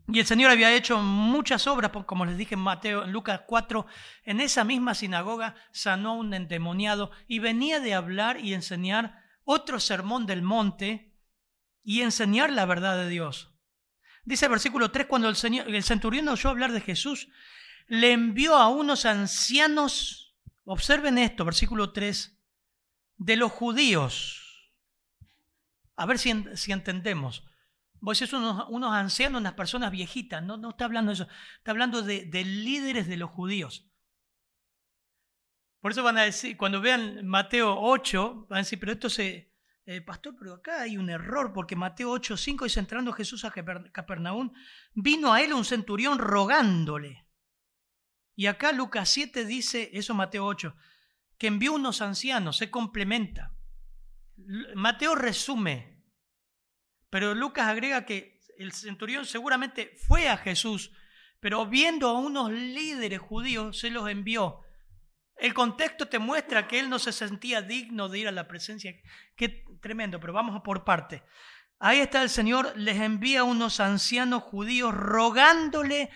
Y 0.06 0.20
el 0.20 0.26
Señor 0.26 0.52
había 0.52 0.72
hecho 0.72 0.98
muchas 1.02 1.66
obras, 1.66 1.90
como 2.06 2.24
les 2.24 2.36
dije 2.36 2.54
en 2.54 2.60
Mateo, 2.60 3.02
en 3.02 3.10
Lucas 3.10 3.40
4, 3.44 3.84
en 4.22 4.40
esa 4.40 4.62
misma 4.62 4.94
sinagoga 4.94 5.56
sanó 5.72 6.10
a 6.10 6.14
un 6.14 6.32
endemoniado 6.32 7.10
y 7.26 7.40
venía 7.40 7.80
de 7.80 7.92
hablar 7.92 8.38
y 8.38 8.54
enseñar 8.54 9.20
otro 9.42 9.80
sermón 9.80 10.26
del 10.26 10.42
monte 10.42 11.12
y 11.82 12.02
enseñar 12.02 12.50
la 12.52 12.66
verdad 12.66 12.96
de 12.98 13.08
Dios. 13.08 13.55
Dice 14.26 14.46
el 14.46 14.50
versículo 14.50 14.90
3, 14.90 15.06
cuando 15.06 15.28
el, 15.28 15.36
centurión 15.84 16.28
oyó 16.28 16.50
hablar 16.50 16.72
de 16.72 16.80
Jesús, 16.80 17.28
le 17.86 18.10
envió 18.12 18.56
a 18.56 18.68
unos 18.68 19.06
ancianos, 19.06 20.36
observen 20.64 21.16
esto, 21.16 21.44
versículo 21.44 21.92
3, 21.92 22.36
de 23.18 23.36
los 23.36 23.52
judíos. 23.52 24.72
A 25.94 26.06
ver 26.06 26.18
si, 26.18 26.30
entendemos. 26.72 27.44
Vos 28.00 28.20
es 28.20 28.32
unos, 28.32 28.66
unos, 28.68 28.92
ancianos, 28.92 29.40
unas 29.40 29.54
personas 29.54 29.92
viejitas, 29.92 30.42
no, 30.42 30.56
no 30.56 30.70
está 30.70 30.86
hablando 30.86 31.10
de 31.10 31.14
eso, 31.14 31.28
está 31.58 31.70
hablando 31.70 32.02
de, 32.02 32.24
de 32.24 32.44
líderes 32.44 33.06
de 33.06 33.18
los 33.18 33.30
judíos. 33.30 33.86
Por 35.80 35.92
eso 35.92 36.02
van 36.02 36.18
a 36.18 36.22
decir, 36.22 36.56
cuando 36.56 36.80
vean 36.80 37.24
Mateo 37.24 37.80
8, 37.80 38.46
van 38.48 38.56
a 38.56 38.62
decir, 38.62 38.80
pero 38.80 38.90
esto 38.90 39.08
se, 39.08 39.52
eh, 39.86 40.00
pastor, 40.00 40.34
pero 40.36 40.54
acá 40.54 40.82
hay 40.82 40.98
un 40.98 41.08
error, 41.08 41.52
porque 41.52 41.76
Mateo 41.76 42.10
8:5 42.10 42.64
dice, 42.64 42.80
entrando 42.80 43.12
Jesús 43.12 43.44
a 43.44 43.52
Capernaum, 43.52 44.52
vino 44.94 45.32
a 45.32 45.40
él 45.40 45.52
un 45.52 45.64
centurión 45.64 46.18
rogándole. 46.18 47.24
Y 48.34 48.46
acá 48.46 48.72
Lucas 48.72 49.08
7 49.08 49.44
dice, 49.44 49.90
eso 49.92 50.12
Mateo 50.12 50.44
8, 50.44 50.74
que 51.38 51.46
envió 51.46 51.72
unos 51.72 52.02
ancianos, 52.02 52.56
se 52.56 52.68
complementa. 52.68 53.54
Mateo 54.74 55.14
resume, 55.14 56.02
pero 57.08 57.36
Lucas 57.36 57.68
agrega 57.68 58.04
que 58.04 58.40
el 58.58 58.72
centurión 58.72 59.24
seguramente 59.24 59.94
fue 59.96 60.28
a 60.28 60.36
Jesús, 60.36 60.90
pero 61.38 61.64
viendo 61.66 62.08
a 62.08 62.18
unos 62.18 62.50
líderes 62.50 63.20
judíos, 63.20 63.78
se 63.78 63.90
los 63.90 64.10
envió 64.10 64.65
el 65.36 65.52
contexto 65.52 66.08
te 66.08 66.18
muestra 66.18 66.66
que 66.66 66.78
él 66.78 66.88
no 66.88 66.98
se 66.98 67.12
sentía 67.12 67.60
digno 67.62 68.08
de 68.08 68.18
ir 68.20 68.28
a 68.28 68.32
la 68.32 68.48
presencia. 68.48 68.94
Qué 69.36 69.64
tremendo, 69.80 70.18
pero 70.18 70.32
vamos 70.32 70.60
por 70.62 70.84
parte. 70.84 71.22
Ahí 71.78 71.98
está 71.98 72.22
el 72.22 72.30
Señor, 72.30 72.72
les 72.76 73.00
envía 73.00 73.44
unos 73.44 73.80
ancianos 73.80 74.42
judíos 74.42 74.94
rogándole 74.94 76.10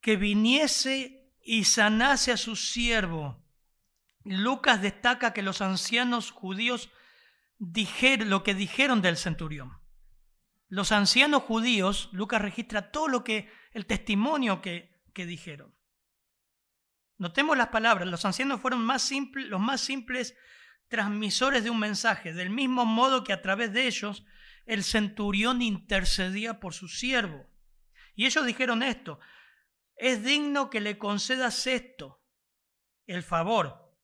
que 0.00 0.16
viniese 0.16 1.30
y 1.42 1.64
sanase 1.64 2.32
a 2.32 2.38
su 2.38 2.56
siervo. 2.56 3.44
Lucas 4.24 4.80
destaca 4.80 5.34
que 5.34 5.42
los 5.42 5.60
ancianos 5.60 6.30
judíos 6.30 6.90
dijeron 7.58 8.30
lo 8.30 8.42
que 8.42 8.54
dijeron 8.54 9.02
del 9.02 9.18
centurión. 9.18 9.78
Los 10.68 10.92
ancianos 10.92 11.42
judíos, 11.42 12.08
Lucas 12.12 12.40
registra 12.40 12.90
todo 12.90 13.08
lo 13.08 13.24
que, 13.24 13.52
el 13.72 13.84
testimonio 13.84 14.62
que, 14.62 15.02
que 15.12 15.26
dijeron. 15.26 15.74
Notemos 17.18 17.56
las 17.56 17.68
palabras, 17.68 18.08
los 18.08 18.24
ancianos 18.24 18.60
fueron 18.60 18.84
más 18.84 19.10
los 19.34 19.60
más 19.60 19.80
simples 19.80 20.36
transmisores 20.88 21.64
de 21.64 21.70
un 21.70 21.78
mensaje, 21.78 22.32
del 22.32 22.50
mismo 22.50 22.84
modo 22.84 23.24
que 23.24 23.32
a 23.32 23.42
través 23.42 23.72
de 23.72 23.86
ellos 23.86 24.24
el 24.66 24.84
centurión 24.84 25.62
intercedía 25.62 26.60
por 26.60 26.74
su 26.74 26.88
siervo. 26.88 27.48
Y 28.14 28.26
ellos 28.26 28.44
dijeron 28.44 28.82
esto, 28.82 29.18
es 29.96 30.22
digno 30.24 30.68
que 30.68 30.80
le 30.80 30.98
concedas 30.98 31.66
esto, 31.66 32.22
el 33.06 33.22
favor, 33.22 33.96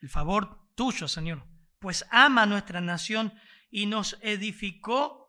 el 0.00 0.08
favor 0.08 0.68
tuyo, 0.74 1.08
Señor, 1.08 1.46
pues 1.78 2.06
ama 2.10 2.46
nuestra 2.46 2.80
nación 2.80 3.34
y 3.70 3.86
nos 3.86 4.18
edificó 4.20 5.22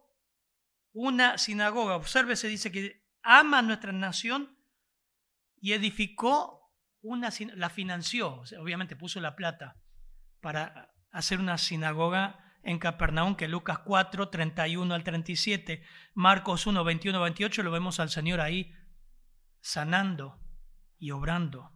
una 0.94 1.38
sinagoga. 1.38 1.96
Observe, 1.96 2.36
se 2.36 2.48
dice 2.48 2.72
que 2.72 3.06
ama 3.22 3.62
nuestra 3.62 3.92
nación 3.92 4.58
y 5.60 5.74
edificó 5.74 6.63
la 7.04 7.70
financió, 7.70 8.44
obviamente 8.60 8.96
puso 8.96 9.20
la 9.20 9.36
plata 9.36 9.78
para 10.42 10.94
hacer 11.12 11.40
una 11.40 11.58
sinagoga 11.58 12.40
en 12.64 12.80
Capernaum, 12.80 13.36
que 13.36 13.50
Lucas 13.50 13.80
4, 13.80 14.30
31 14.30 14.94
al 14.94 15.04
37, 15.04 15.84
Marcos 16.14 16.66
1, 16.66 16.84
21, 16.84 17.20
28, 17.20 17.62
lo 17.62 17.72
vemos 17.72 18.00
al 18.00 18.10
Señor 18.10 18.40
ahí 18.40 18.74
sanando 19.60 20.40
y 20.98 21.12
obrando. 21.12 21.72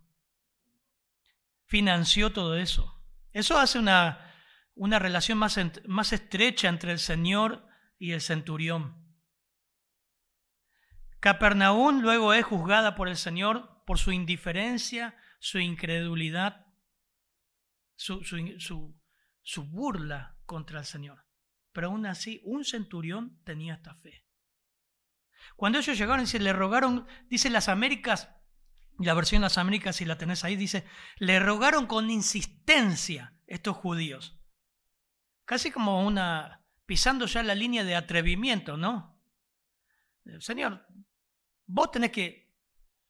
Financió 1.65 2.31
todo 2.31 2.55
eso. 2.55 3.03
Eso 3.33 3.59
hace 3.59 3.79
una, 3.79 4.33
una 4.75 4.97
relación 4.97 5.37
más, 5.37 5.59
más 5.85 6.13
estrecha 6.13 6.69
entre 6.69 6.93
el 6.93 6.99
Señor 6.99 7.67
y 7.99 8.13
el 8.13 8.21
centurión. 8.21 9.05
Capernaum 11.19 11.99
luego 11.99 12.33
es 12.33 12.45
juzgada 12.45 12.95
por 12.95 13.09
el 13.09 13.17
Señor 13.17 13.76
por 13.87 13.99
su 13.99 14.11
indiferencia, 14.11 15.15
su 15.39 15.59
incredulidad, 15.59 16.65
su, 17.95 18.21
su, 18.25 19.63
burla 19.63 20.35
contra 20.45 20.79
el 20.79 20.85
Señor. 20.85 21.25
Pero 21.71 21.87
aún 21.87 22.05
así, 22.05 22.41
un 22.43 22.65
centurión 22.65 23.41
tenía 23.45 23.75
esta 23.75 23.95
fe. 23.95 24.25
Cuando 25.55 25.79
ellos 25.79 25.97
llegaron 25.97 26.25
y 26.25 26.27
se 26.27 26.39
le 26.39 26.51
rogaron, 26.51 27.07
dice 27.29 27.49
las 27.49 27.69
Américas, 27.69 28.29
la 28.99 29.13
versión 29.13 29.39
de 29.39 29.45
las 29.45 29.57
Américas, 29.57 29.95
si 29.95 30.03
la 30.03 30.17
tenés 30.17 30.43
ahí, 30.43 30.57
dice, 30.57 30.85
le 31.17 31.39
rogaron 31.39 31.87
con 31.87 32.09
insistencia 32.09 33.39
estos 33.47 33.77
judíos. 33.77 34.37
Casi 35.45 35.71
como 35.71 36.05
una, 36.05 36.61
pisando 36.85 37.25
ya 37.25 37.41
la 37.41 37.55
línea 37.55 37.85
de 37.85 37.95
atrevimiento, 37.95 38.75
¿no? 38.75 39.17
Señor, 40.41 40.85
vos 41.65 41.89
tenés 41.89 42.11
que, 42.11 42.46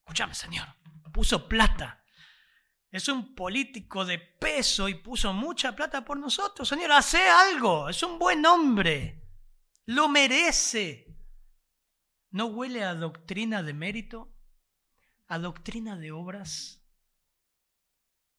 escúchame, 0.07 0.33
Señor, 0.33 0.67
puso 1.11 1.49
plata. 1.49 2.01
Es 2.89 3.09
un 3.09 3.35
político 3.35 4.05
de 4.05 4.17
peso 4.17 4.87
y 4.87 4.95
puso 4.95 5.33
mucha 5.33 5.75
plata 5.75 6.05
por 6.05 6.17
nosotros. 6.17 6.69
Señor, 6.69 6.93
hace 6.93 7.19
algo. 7.27 7.89
Es 7.89 8.01
un 8.03 8.17
buen 8.17 8.45
hombre. 8.45 9.21
Lo 9.85 10.07
merece. 10.07 11.13
¿No 12.31 12.45
huele 12.45 12.85
a 12.85 12.95
doctrina 12.95 13.63
de 13.63 13.73
mérito? 13.73 14.33
¿A 15.27 15.39
doctrina 15.39 15.97
de 15.97 16.13
obras? 16.13 16.81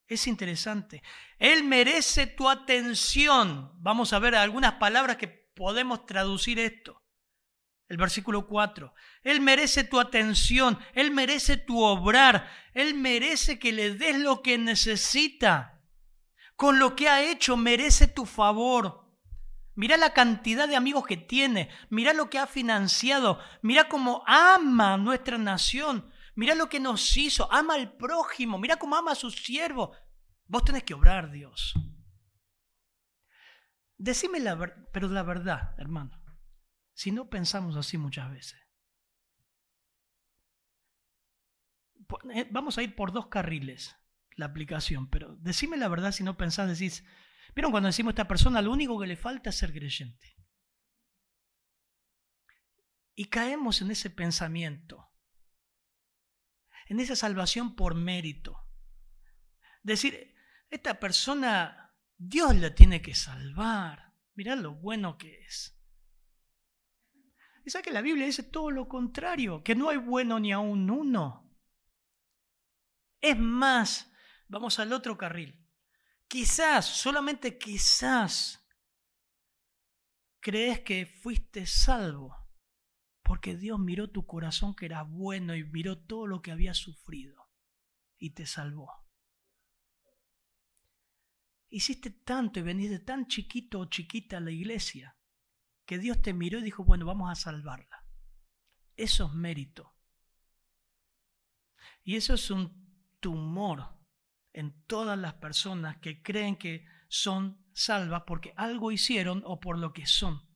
Es 0.07 0.25
interesante. 0.25 1.03
Él 1.37 1.63
merece 1.63 2.25
tu 2.25 2.49
atención. 2.49 3.71
Vamos 3.75 4.11
a 4.13 4.19
ver 4.19 4.33
algunas 4.33 4.73
palabras 4.73 5.17
que 5.17 5.27
podemos 5.27 6.07
traducir 6.07 6.57
esto. 6.57 6.98
El 7.89 7.97
versículo 7.97 8.47
4. 8.47 8.93
Él 9.23 9.41
merece 9.41 9.83
tu 9.83 9.99
atención, 9.99 10.79
Él 10.93 11.11
merece 11.11 11.57
tu 11.57 11.83
obrar, 11.83 12.49
Él 12.73 12.93
merece 12.93 13.59
que 13.59 13.73
le 13.73 13.95
des 13.95 14.17
lo 14.17 14.41
que 14.41 14.57
necesita. 14.57 15.81
Con 16.55 16.79
lo 16.79 16.95
que 16.95 17.09
ha 17.09 17.23
hecho 17.23 17.57
merece 17.57 18.07
tu 18.07 18.25
favor. 18.25 19.05
Mira 19.75 19.97
la 19.97 20.13
cantidad 20.13 20.67
de 20.67 20.75
amigos 20.75 21.05
que 21.05 21.17
tiene, 21.17 21.69
mira 21.89 22.13
lo 22.13 22.29
que 22.29 22.37
ha 22.37 22.47
financiado, 22.47 23.39
mira 23.61 23.89
cómo 23.89 24.23
ama 24.27 24.97
nuestra 24.97 25.37
nación, 25.37 26.11
Mira 26.39 26.55
lo 26.55 26.69
que 26.69 26.79
nos 26.79 27.17
hizo. 27.17 27.51
Ama 27.51 27.73
al 27.73 27.97
prójimo. 27.97 28.57
Mira 28.57 28.77
cómo 28.77 28.95
ama 28.95 29.11
a 29.11 29.15
su 29.15 29.29
siervo. 29.29 29.91
Vos 30.45 30.63
tenés 30.63 30.83
que 30.83 30.93
obrar, 30.93 31.31
Dios. 31.31 31.73
Decime 33.97 34.39
la 34.39 34.55
verdad, 34.55 34.87
pero 34.93 35.09
la 35.09 35.23
verdad, 35.23 35.75
hermano. 35.77 36.18
Si 36.99 37.11
no 37.11 37.29
pensamos 37.29 37.77
así 37.77 37.97
muchas 37.97 38.29
veces. 38.29 38.59
Eh, 42.33 42.45
vamos 42.51 42.77
a 42.77 42.83
ir 42.83 42.93
por 42.93 43.13
dos 43.13 43.27
carriles 43.27 43.95
la 44.35 44.47
aplicación, 44.47 45.09
pero 45.09 45.37
decime 45.37 45.77
la 45.77 45.87
verdad 45.87 46.11
si 46.11 46.25
no 46.25 46.35
pensás, 46.35 46.67
decís, 46.67 47.05
¿vieron 47.55 47.71
cuando 47.71 47.87
decimos 47.87 48.09
a 48.09 48.15
esta 48.15 48.27
persona 48.27 48.61
lo 48.61 48.73
único 48.73 48.99
que 48.99 49.07
le 49.07 49.15
falta 49.15 49.49
es 49.49 49.55
ser 49.55 49.71
creyente? 49.71 50.35
Y 53.15 53.29
caemos 53.29 53.81
en 53.81 53.91
ese 53.91 54.09
pensamiento 54.09 55.09
en 56.87 56.99
esa 56.99 57.15
salvación 57.15 57.77
por 57.77 57.95
mérito. 57.95 58.67
Decir, 59.83 60.35
esta 60.69 60.99
persona, 60.99 61.95
Dios 62.17 62.53
la 62.57 62.75
tiene 62.75 63.01
que 63.01 63.15
salvar. 63.15 64.15
Mirad 64.33 64.57
lo 64.57 64.73
bueno 64.73 65.17
que 65.17 65.45
es. 65.45 65.78
Y 67.69 67.71
sabe 67.71 67.83
que 67.83 67.91
la 67.91 68.01
Biblia 68.01 68.25
dice 68.25 68.41
todo 68.41 68.71
lo 68.71 68.87
contrario, 68.87 69.63
que 69.63 69.75
no 69.75 69.89
hay 69.89 69.97
bueno 69.97 70.39
ni 70.39 70.51
aún 70.51 70.89
uno. 70.89 71.55
Es 73.21 73.37
más, 73.37 74.11
vamos 74.47 74.79
al 74.79 74.91
otro 74.91 75.19
carril. 75.19 75.55
Quizás, 76.27 76.87
solamente 76.87 77.59
quizás, 77.59 78.67
crees 80.39 80.79
que 80.79 81.05
fuiste 81.05 81.67
salvo 81.67 82.35
porque 83.21 83.55
Dios 83.55 83.77
miró 83.77 84.09
tu 84.09 84.25
corazón 84.25 84.73
que 84.73 84.87
era 84.87 85.03
bueno 85.03 85.55
y 85.55 85.63
miró 85.63 86.03
todo 86.03 86.25
lo 86.25 86.41
que 86.41 86.49
habías 86.49 86.77
sufrido 86.77 87.51
y 88.17 88.31
te 88.31 88.47
salvó. 88.47 88.89
Hiciste 91.69 92.09
tanto 92.09 92.61
y 92.61 92.63
veniste 92.63 92.97
tan 92.97 93.27
chiquito 93.27 93.81
o 93.81 93.85
chiquita 93.85 94.37
a 94.37 94.41
la 94.41 94.49
iglesia 94.49 95.18
que 95.89 95.97
Dios 95.97 96.21
te 96.21 96.33
miró 96.33 96.59
y 96.59 96.61
dijo, 96.61 96.83
bueno, 96.83 97.07
vamos 97.07 97.31
a 97.31 97.33
salvarla. 97.33 98.05
Eso 98.95 99.25
es 99.25 99.33
mérito. 99.33 99.95
Y 102.03 102.15
eso 102.15 102.35
es 102.35 102.51
un 102.51 103.17
tumor 103.19 103.97
en 104.53 104.85
todas 104.85 105.17
las 105.17 105.33
personas 105.33 105.97
que 105.97 106.21
creen 106.21 106.57
que 106.57 106.85
son 107.07 107.65
salvas 107.73 108.21
porque 108.27 108.53
algo 108.55 108.91
hicieron 108.91 109.41
o 109.47 109.59
por 109.59 109.79
lo 109.79 109.91
que 109.91 110.05
son. 110.05 110.47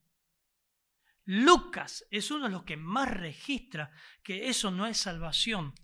Lucas 1.24 2.06
es 2.12 2.30
uno 2.30 2.44
de 2.44 2.52
los 2.52 2.62
que 2.62 2.76
más 2.76 3.10
registra 3.10 3.90
que 4.22 4.48
eso 4.48 4.70
no 4.70 4.86
es 4.86 4.98
salvación. 4.98 5.74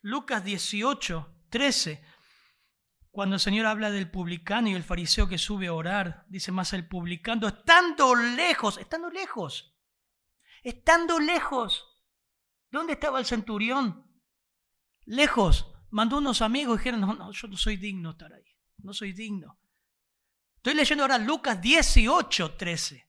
Lucas 0.00 0.42
18, 0.42 1.44
13, 1.48 2.02
cuando 3.18 3.34
el 3.34 3.40
Señor 3.40 3.66
habla 3.66 3.90
del 3.90 4.08
publicano 4.08 4.68
y 4.68 4.74
el 4.74 4.84
fariseo 4.84 5.28
que 5.28 5.38
sube 5.38 5.66
a 5.66 5.72
orar, 5.72 6.24
dice 6.28 6.52
más 6.52 6.72
el 6.72 6.86
publicano, 6.86 7.48
estando 7.48 8.14
lejos, 8.14 8.78
estando 8.78 9.10
lejos, 9.10 9.74
estando 10.62 11.18
lejos. 11.18 11.84
¿Dónde 12.70 12.92
estaba 12.92 13.18
el 13.18 13.26
centurión? 13.26 14.08
Lejos. 15.04 15.66
Mandó 15.90 16.18
unos 16.18 16.42
amigos 16.42 16.76
y 16.76 16.78
dijeron, 16.78 17.00
no, 17.00 17.12
no, 17.12 17.32
yo 17.32 17.48
no 17.48 17.56
soy 17.56 17.76
digno 17.76 18.10
de 18.10 18.12
estar 18.12 18.32
ahí, 18.32 18.54
no 18.84 18.92
soy 18.92 19.12
digno. 19.12 19.58
Estoy 20.54 20.74
leyendo 20.74 21.02
ahora 21.02 21.18
Lucas 21.18 21.60
18, 21.60 22.54
13 22.54 23.08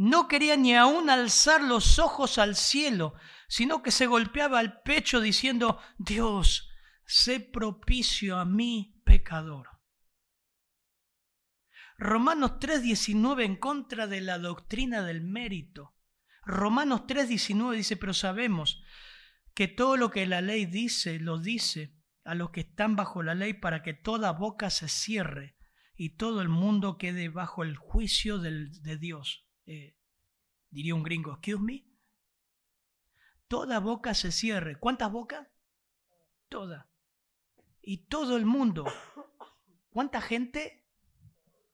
no 0.00 0.28
quería 0.28 0.56
ni 0.56 0.76
aún 0.76 1.10
alzar 1.10 1.60
los 1.60 1.98
ojos 1.98 2.38
al 2.38 2.54
cielo, 2.54 3.14
sino 3.48 3.82
que 3.82 3.90
se 3.90 4.06
golpeaba 4.06 4.60
al 4.60 4.80
pecho 4.82 5.20
diciendo, 5.20 5.80
Dios, 5.98 6.67
sé 7.08 7.40
propicio 7.40 8.36
a 8.36 8.44
mí, 8.44 9.00
pecador. 9.04 9.80
Romanos 11.96 12.60
3:19 12.60 13.44
en 13.44 13.56
contra 13.56 14.06
de 14.06 14.20
la 14.20 14.38
doctrina 14.38 15.02
del 15.02 15.22
mérito. 15.22 15.96
Romanos 16.44 17.06
3:19 17.06 17.76
dice, 17.76 17.96
pero 17.96 18.12
sabemos 18.12 18.82
que 19.54 19.68
todo 19.68 19.96
lo 19.96 20.10
que 20.10 20.26
la 20.26 20.42
ley 20.42 20.66
dice, 20.66 21.18
lo 21.18 21.38
dice 21.38 21.96
a 22.24 22.34
los 22.34 22.50
que 22.50 22.60
están 22.60 22.94
bajo 22.94 23.22
la 23.22 23.34
ley 23.34 23.54
para 23.54 23.82
que 23.82 23.94
toda 23.94 24.32
boca 24.32 24.68
se 24.68 24.88
cierre 24.88 25.56
y 25.96 26.10
todo 26.10 26.42
el 26.42 26.50
mundo 26.50 26.98
quede 26.98 27.30
bajo 27.30 27.62
el 27.62 27.76
juicio 27.76 28.38
de 28.38 28.98
Dios. 28.98 29.48
Eh, 29.64 29.96
diría 30.68 30.94
un 30.94 31.02
gringo, 31.02 31.32
excuse 31.32 31.62
me. 31.62 31.86
Toda 33.48 33.80
boca 33.80 34.12
se 34.12 34.30
cierre. 34.30 34.78
¿Cuántas 34.78 35.10
bocas? 35.10 35.48
Toda. 36.50 36.88
Y 37.90 38.06
todo 38.06 38.36
el 38.36 38.44
mundo. 38.44 38.84
¿Cuánta 39.88 40.20
gente? 40.20 40.86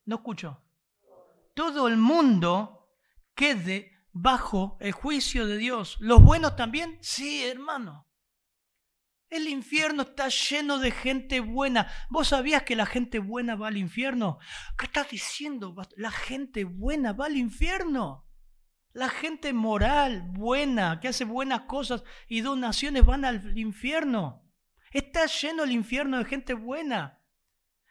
No 0.05 0.14
escucho. 0.14 0.62
Todo 1.55 1.88
el 1.88 1.96
mundo 1.96 2.88
quede 3.35 3.90
bajo 4.12 4.77
el 4.79 4.92
juicio 4.92 5.44
de 5.48 5.57
Dios. 5.57 5.96
¿Los 5.98 6.22
buenos 6.22 6.55
también? 6.55 6.98
Sí, 7.00 7.44
hermano. 7.44 8.07
El 9.29 9.48
infierno 9.48 10.03
está 10.03 10.29
lleno 10.29 10.79
de 10.79 10.92
gente 10.92 11.40
buena. 11.40 11.90
¿Vos 12.11 12.29
sabías 12.29 12.62
que 12.62 12.77
la 12.77 12.87
gente 12.87 13.18
buena 13.18 13.57
va 13.57 13.66
al 13.66 13.77
infierno? 13.77 14.38
¿Qué 14.79 14.87
estás 14.87 15.11
diciendo? 15.11 15.74
La 15.96 16.12
gente 16.12 16.62
buena 16.62 17.12
va 17.12 17.27
al 17.27 17.37
infierno. 17.37 18.24
La 18.92 19.09
gente 19.09 19.53
moral, 19.53 20.22
buena, 20.29 21.00
que 21.00 21.09
hace 21.09 21.24
buenas 21.24 21.62
cosas 21.62 22.05
y 22.29 22.42
donaciones 22.42 23.05
van 23.05 23.24
al 23.24 23.59
infierno. 23.59 24.44
Está 24.95 25.27
lleno 25.27 25.65
el 25.65 25.73
infierno 25.73 26.19
de 26.19 26.25
gente 26.25 26.55
buena. 26.55 27.21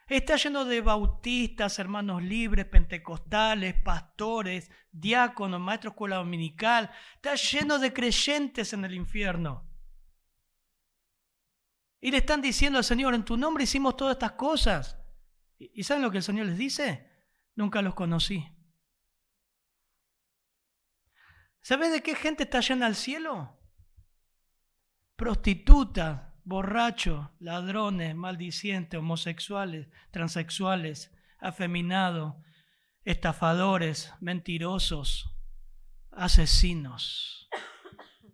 Está 0.07 0.37
lleno 0.37 0.63
de 0.63 0.79
bautistas, 0.79 1.77
hermanos 1.77 2.23
libres, 2.23 2.65
pentecostales, 2.65 3.75
pastores, 3.83 4.71
diáconos, 4.89 5.59
maestros 5.59 5.91
escuela 5.91 6.15
dominical. 6.15 6.89
Está 7.15 7.35
lleno 7.35 7.77
de 7.77 7.91
creyentes 7.91 8.71
en 8.71 8.85
el 8.85 8.93
infierno. 8.93 9.69
Y 11.99 12.09
le 12.09 12.19
están 12.19 12.41
diciendo 12.41 12.77
al 12.77 12.85
Señor, 12.85 13.13
en 13.15 13.25
tu 13.25 13.35
nombre 13.35 13.65
hicimos 13.65 13.97
todas 13.97 14.13
estas 14.15 14.31
cosas. 14.33 14.97
¿Y 15.57 15.83
saben 15.83 16.03
lo 16.03 16.09
que 16.11 16.17
el 16.17 16.23
Señor 16.23 16.45
les 16.45 16.57
dice? 16.57 17.11
Nunca 17.55 17.81
los 17.81 17.95
conocí. 17.95 18.47
¿Sabes 21.61 21.91
de 21.91 22.01
qué 22.01 22.15
gente 22.15 22.43
está 22.43 22.61
llena 22.61 22.85
al 22.85 22.95
cielo? 22.95 23.59
Prostitutas, 25.17 26.32
borrachos, 26.45 27.29
ladrones, 27.39 28.15
maldicientes, 28.15 28.99
homosexuales, 28.99 29.87
transexuales, 30.11 31.11
afeminados, 31.39 32.35
estafadores, 33.03 34.13
mentirosos, 34.19 35.29
asesinos. 36.11 37.49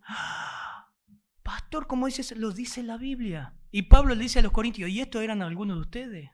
Pastor, 1.44 1.88
como 1.88 2.06
dices, 2.06 2.36
lo 2.38 2.52
dice 2.52 2.84
la 2.84 2.98
Biblia. 2.98 3.56
Y 3.72 3.84
Pablo 3.84 4.16
le 4.16 4.24
dice 4.24 4.40
a 4.40 4.42
los 4.42 4.52
corintios, 4.52 4.90
¿y 4.90 5.02
estos 5.02 5.22
eran 5.22 5.42
algunos 5.42 5.78
de 5.78 5.82
ustedes? 5.82 6.32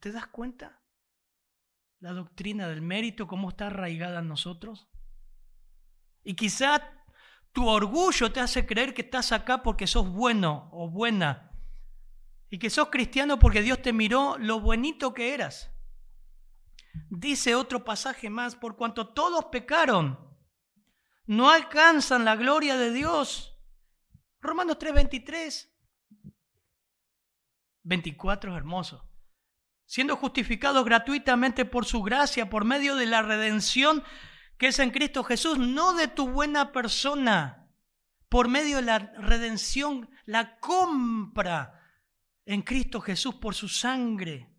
¿Te 0.00 0.12
das 0.12 0.26
cuenta? 0.26 0.82
La 1.98 2.12
doctrina 2.12 2.68
del 2.68 2.80
mérito, 2.80 3.26
cómo 3.26 3.50
está 3.50 3.66
arraigada 3.66 4.20
en 4.20 4.28
nosotros. 4.28 4.88
Y 6.22 6.34
quizá 6.34 6.99
tu 7.52 7.68
orgullo 7.68 8.32
te 8.32 8.40
hace 8.40 8.66
creer 8.66 8.94
que 8.94 9.02
estás 9.02 9.32
acá 9.32 9.62
porque 9.62 9.86
sos 9.86 10.08
bueno 10.08 10.68
o 10.72 10.88
buena. 10.88 11.50
Y 12.48 12.58
que 12.58 12.70
sos 12.70 12.88
cristiano 12.90 13.38
porque 13.38 13.62
Dios 13.62 13.80
te 13.82 13.92
miró 13.92 14.36
lo 14.38 14.60
buenito 14.60 15.14
que 15.14 15.34
eras. 15.34 15.70
Dice 17.08 17.54
otro 17.54 17.84
pasaje 17.84 18.30
más, 18.30 18.56
por 18.56 18.76
cuanto 18.76 19.08
todos 19.08 19.46
pecaron, 19.46 20.18
no 21.26 21.50
alcanzan 21.50 22.24
la 22.24 22.34
gloria 22.34 22.76
de 22.76 22.92
Dios. 22.92 23.56
Romanos 24.40 24.78
3, 24.78 24.94
23. 24.94 25.76
24 27.82 28.52
es 28.52 28.56
hermoso. 28.56 29.08
Siendo 29.86 30.16
justificados 30.16 30.84
gratuitamente 30.84 31.64
por 31.64 31.84
su 31.84 32.02
gracia, 32.02 32.50
por 32.50 32.64
medio 32.64 32.96
de 32.96 33.06
la 33.06 33.22
redención 33.22 34.02
que 34.60 34.66
es 34.66 34.78
en 34.78 34.90
Cristo 34.90 35.24
Jesús, 35.24 35.56
no 35.56 35.94
de 35.94 36.06
tu 36.06 36.28
buena 36.28 36.70
persona, 36.70 37.66
por 38.28 38.46
medio 38.48 38.76
de 38.76 38.82
la 38.82 38.98
redención, 38.98 40.10
la 40.26 40.60
compra 40.60 41.80
en 42.44 42.60
Cristo 42.60 43.00
Jesús 43.00 43.36
por 43.36 43.54
su 43.54 43.70
sangre. 43.70 44.54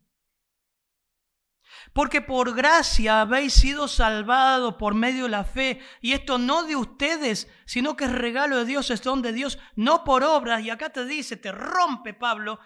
Porque 1.94 2.20
por 2.20 2.56
gracia 2.56 3.22
habéis 3.22 3.54
sido 3.54 3.88
salvados 3.88 4.74
por 4.74 4.96
medio 4.96 5.26
de 5.26 5.30
la 5.30 5.44
fe, 5.44 5.80
y 6.02 6.14
esto 6.14 6.40
no 6.40 6.64
de 6.64 6.76
ustedes, 6.76 7.48
sino 7.68 7.96
que 7.96 8.06
es 8.06 8.12
regalo 8.12 8.58
de 8.58 8.66
Dios, 8.66 8.90
es 8.90 9.04
don 9.04 9.22
de 9.22 9.34
Dios, 9.34 9.60
no 9.76 10.04
por 10.04 10.24
obras. 10.24 10.64
Y 10.64 10.72
acá 10.72 10.90
te 10.90 11.06
dice, 11.06 11.38
te 11.38 11.52
rompe 11.52 12.16
Pablo, 12.16 12.60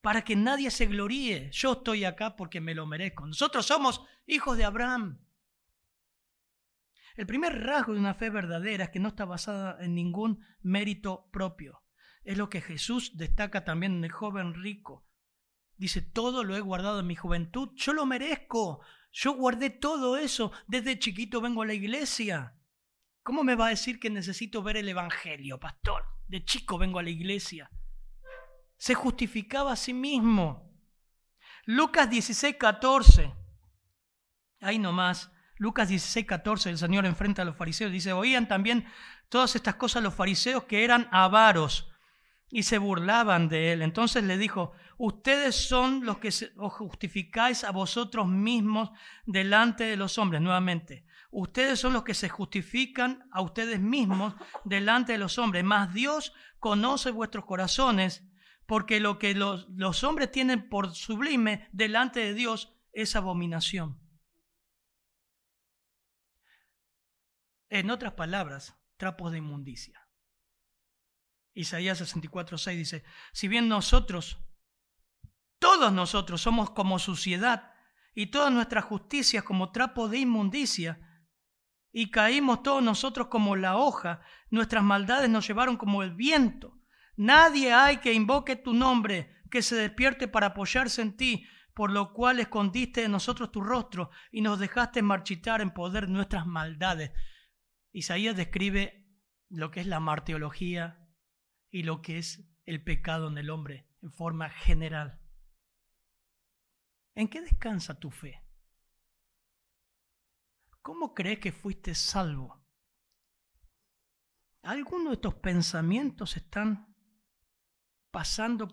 para 0.00 0.24
que 0.24 0.36
nadie 0.36 0.70
se 0.70 0.86
gloríe. 0.86 1.50
Yo 1.52 1.72
estoy 1.72 2.06
acá 2.06 2.34
porque 2.34 2.62
me 2.62 2.74
lo 2.74 2.86
merezco. 2.86 3.26
Nosotros 3.26 3.66
somos 3.66 4.00
hijos 4.26 4.56
de 4.56 4.64
Abraham. 4.64 5.27
El 7.18 7.26
primer 7.26 7.64
rasgo 7.64 7.94
de 7.94 7.98
una 7.98 8.14
fe 8.14 8.30
verdadera 8.30 8.84
es 8.84 8.90
que 8.90 9.00
no 9.00 9.08
está 9.08 9.24
basada 9.24 9.76
en 9.84 9.92
ningún 9.92 10.46
mérito 10.62 11.28
propio. 11.32 11.82
Es 12.22 12.38
lo 12.38 12.48
que 12.48 12.60
Jesús 12.60 13.16
destaca 13.16 13.64
también 13.64 13.96
en 13.96 14.04
el 14.04 14.12
joven 14.12 14.54
rico. 14.54 15.04
Dice, 15.76 16.00
todo 16.00 16.44
lo 16.44 16.56
he 16.56 16.60
guardado 16.60 17.00
en 17.00 17.08
mi 17.08 17.16
juventud, 17.16 17.70
yo 17.74 17.92
lo 17.92 18.06
merezco, 18.06 18.82
yo 19.10 19.32
guardé 19.32 19.70
todo 19.70 20.16
eso, 20.16 20.52
desde 20.68 21.00
chiquito 21.00 21.40
vengo 21.40 21.62
a 21.62 21.66
la 21.66 21.74
iglesia. 21.74 22.56
¿Cómo 23.24 23.42
me 23.42 23.56
va 23.56 23.66
a 23.66 23.70
decir 23.70 23.98
que 23.98 24.10
necesito 24.10 24.62
ver 24.62 24.76
el 24.76 24.88
Evangelio, 24.88 25.58
pastor? 25.58 26.04
De 26.28 26.44
chico 26.44 26.78
vengo 26.78 27.00
a 27.00 27.02
la 27.02 27.10
iglesia. 27.10 27.68
Se 28.76 28.94
justificaba 28.94 29.72
a 29.72 29.76
sí 29.76 29.92
mismo. 29.92 30.72
Lucas 31.64 32.08
16, 32.08 32.54
14. 32.54 33.34
Ahí 34.60 34.78
nomás. 34.78 35.32
Lucas 35.58 35.88
16, 35.88 36.24
14, 36.24 36.70
el 36.70 36.78
Señor 36.78 37.04
enfrenta 37.04 37.42
a 37.42 37.44
los 37.44 37.56
fariseos, 37.56 37.90
dice, 37.90 38.12
oían 38.12 38.46
también 38.46 38.86
todas 39.28 39.56
estas 39.56 39.74
cosas 39.74 40.02
los 40.02 40.14
fariseos 40.14 40.64
que 40.64 40.84
eran 40.84 41.08
avaros 41.10 41.90
y 42.48 42.62
se 42.62 42.78
burlaban 42.78 43.48
de 43.48 43.72
él. 43.72 43.82
Entonces 43.82 44.24
le 44.24 44.38
dijo, 44.38 44.72
ustedes 44.96 45.54
son 45.54 46.06
los 46.06 46.18
que 46.18 46.28
os 46.56 46.72
justificáis 46.72 47.64
a 47.64 47.72
vosotros 47.72 48.28
mismos 48.28 48.90
delante 49.26 49.84
de 49.84 49.96
los 49.96 50.16
hombres. 50.16 50.40
Nuevamente, 50.40 51.04
ustedes 51.30 51.80
son 51.80 51.92
los 51.92 52.04
que 52.04 52.14
se 52.14 52.28
justifican 52.28 53.28
a 53.32 53.42
ustedes 53.42 53.80
mismos 53.80 54.34
delante 54.64 55.12
de 55.12 55.18
los 55.18 55.38
hombres, 55.38 55.64
mas 55.64 55.92
Dios 55.92 56.32
conoce 56.60 57.10
vuestros 57.10 57.44
corazones, 57.44 58.24
porque 58.66 59.00
lo 59.00 59.18
que 59.18 59.34
los, 59.34 59.68
los 59.70 60.04
hombres 60.04 60.30
tienen 60.30 60.68
por 60.68 60.94
sublime 60.94 61.68
delante 61.72 62.20
de 62.20 62.34
Dios 62.34 62.74
es 62.92 63.16
abominación. 63.16 64.07
En 67.70 67.90
otras 67.90 68.14
palabras, 68.14 68.76
trapos 68.96 69.32
de 69.32 69.38
inmundicia. 69.38 70.08
Isaías 71.54 72.00
64:6 72.00 72.76
dice, 72.76 73.04
si 73.32 73.48
bien 73.48 73.68
nosotros, 73.68 74.38
todos 75.58 75.92
nosotros 75.92 76.40
somos 76.40 76.70
como 76.70 76.98
suciedad 76.98 77.72
y 78.14 78.26
todas 78.26 78.52
nuestras 78.52 78.84
justicias 78.84 79.44
como 79.44 79.72
trapo 79.72 80.08
de 80.08 80.18
inmundicia, 80.18 81.04
y 81.92 82.10
caímos 82.10 82.62
todos 82.62 82.82
nosotros 82.82 83.28
como 83.28 83.56
la 83.56 83.76
hoja, 83.76 84.20
nuestras 84.50 84.84
maldades 84.84 85.30
nos 85.30 85.46
llevaron 85.46 85.76
como 85.76 86.02
el 86.02 86.14
viento. 86.14 86.78
Nadie 87.16 87.72
hay 87.72 87.98
que 87.98 88.12
invoque 88.12 88.56
tu 88.56 88.74
nombre, 88.74 89.34
que 89.50 89.62
se 89.62 89.74
despierte 89.74 90.28
para 90.28 90.48
apoyarse 90.48 91.02
en 91.02 91.16
ti, 91.16 91.46
por 91.74 91.90
lo 91.90 92.12
cual 92.12 92.40
escondiste 92.40 93.00
de 93.02 93.08
nosotros 93.08 93.50
tu 93.50 93.60
rostro 93.60 94.10
y 94.30 94.42
nos 94.42 94.58
dejaste 94.58 95.02
marchitar 95.02 95.60
en 95.60 95.72
poder 95.72 96.08
nuestras 96.08 96.46
maldades. 96.46 97.12
Isaías 97.92 98.36
describe 98.36 99.06
lo 99.48 99.70
que 99.70 99.80
es 99.80 99.86
la 99.86 100.00
marteología 100.00 101.08
y 101.70 101.82
lo 101.82 102.02
que 102.02 102.18
es 102.18 102.48
el 102.66 102.82
pecado 102.82 103.28
en 103.28 103.38
el 103.38 103.50
hombre 103.50 103.86
en 104.02 104.12
forma 104.12 104.50
general. 104.50 105.20
¿En 107.14 107.28
qué 107.28 107.40
descansa 107.40 107.98
tu 107.98 108.10
fe? 108.10 108.44
¿Cómo 110.82 111.14
crees 111.14 111.40
que 111.40 111.52
fuiste 111.52 111.94
salvo? 111.94 112.64
¿Algunos 114.62 115.08
de 115.08 115.14
estos 115.14 115.34
pensamientos 115.34 116.36
están 116.36 116.94
pasando 118.10 118.68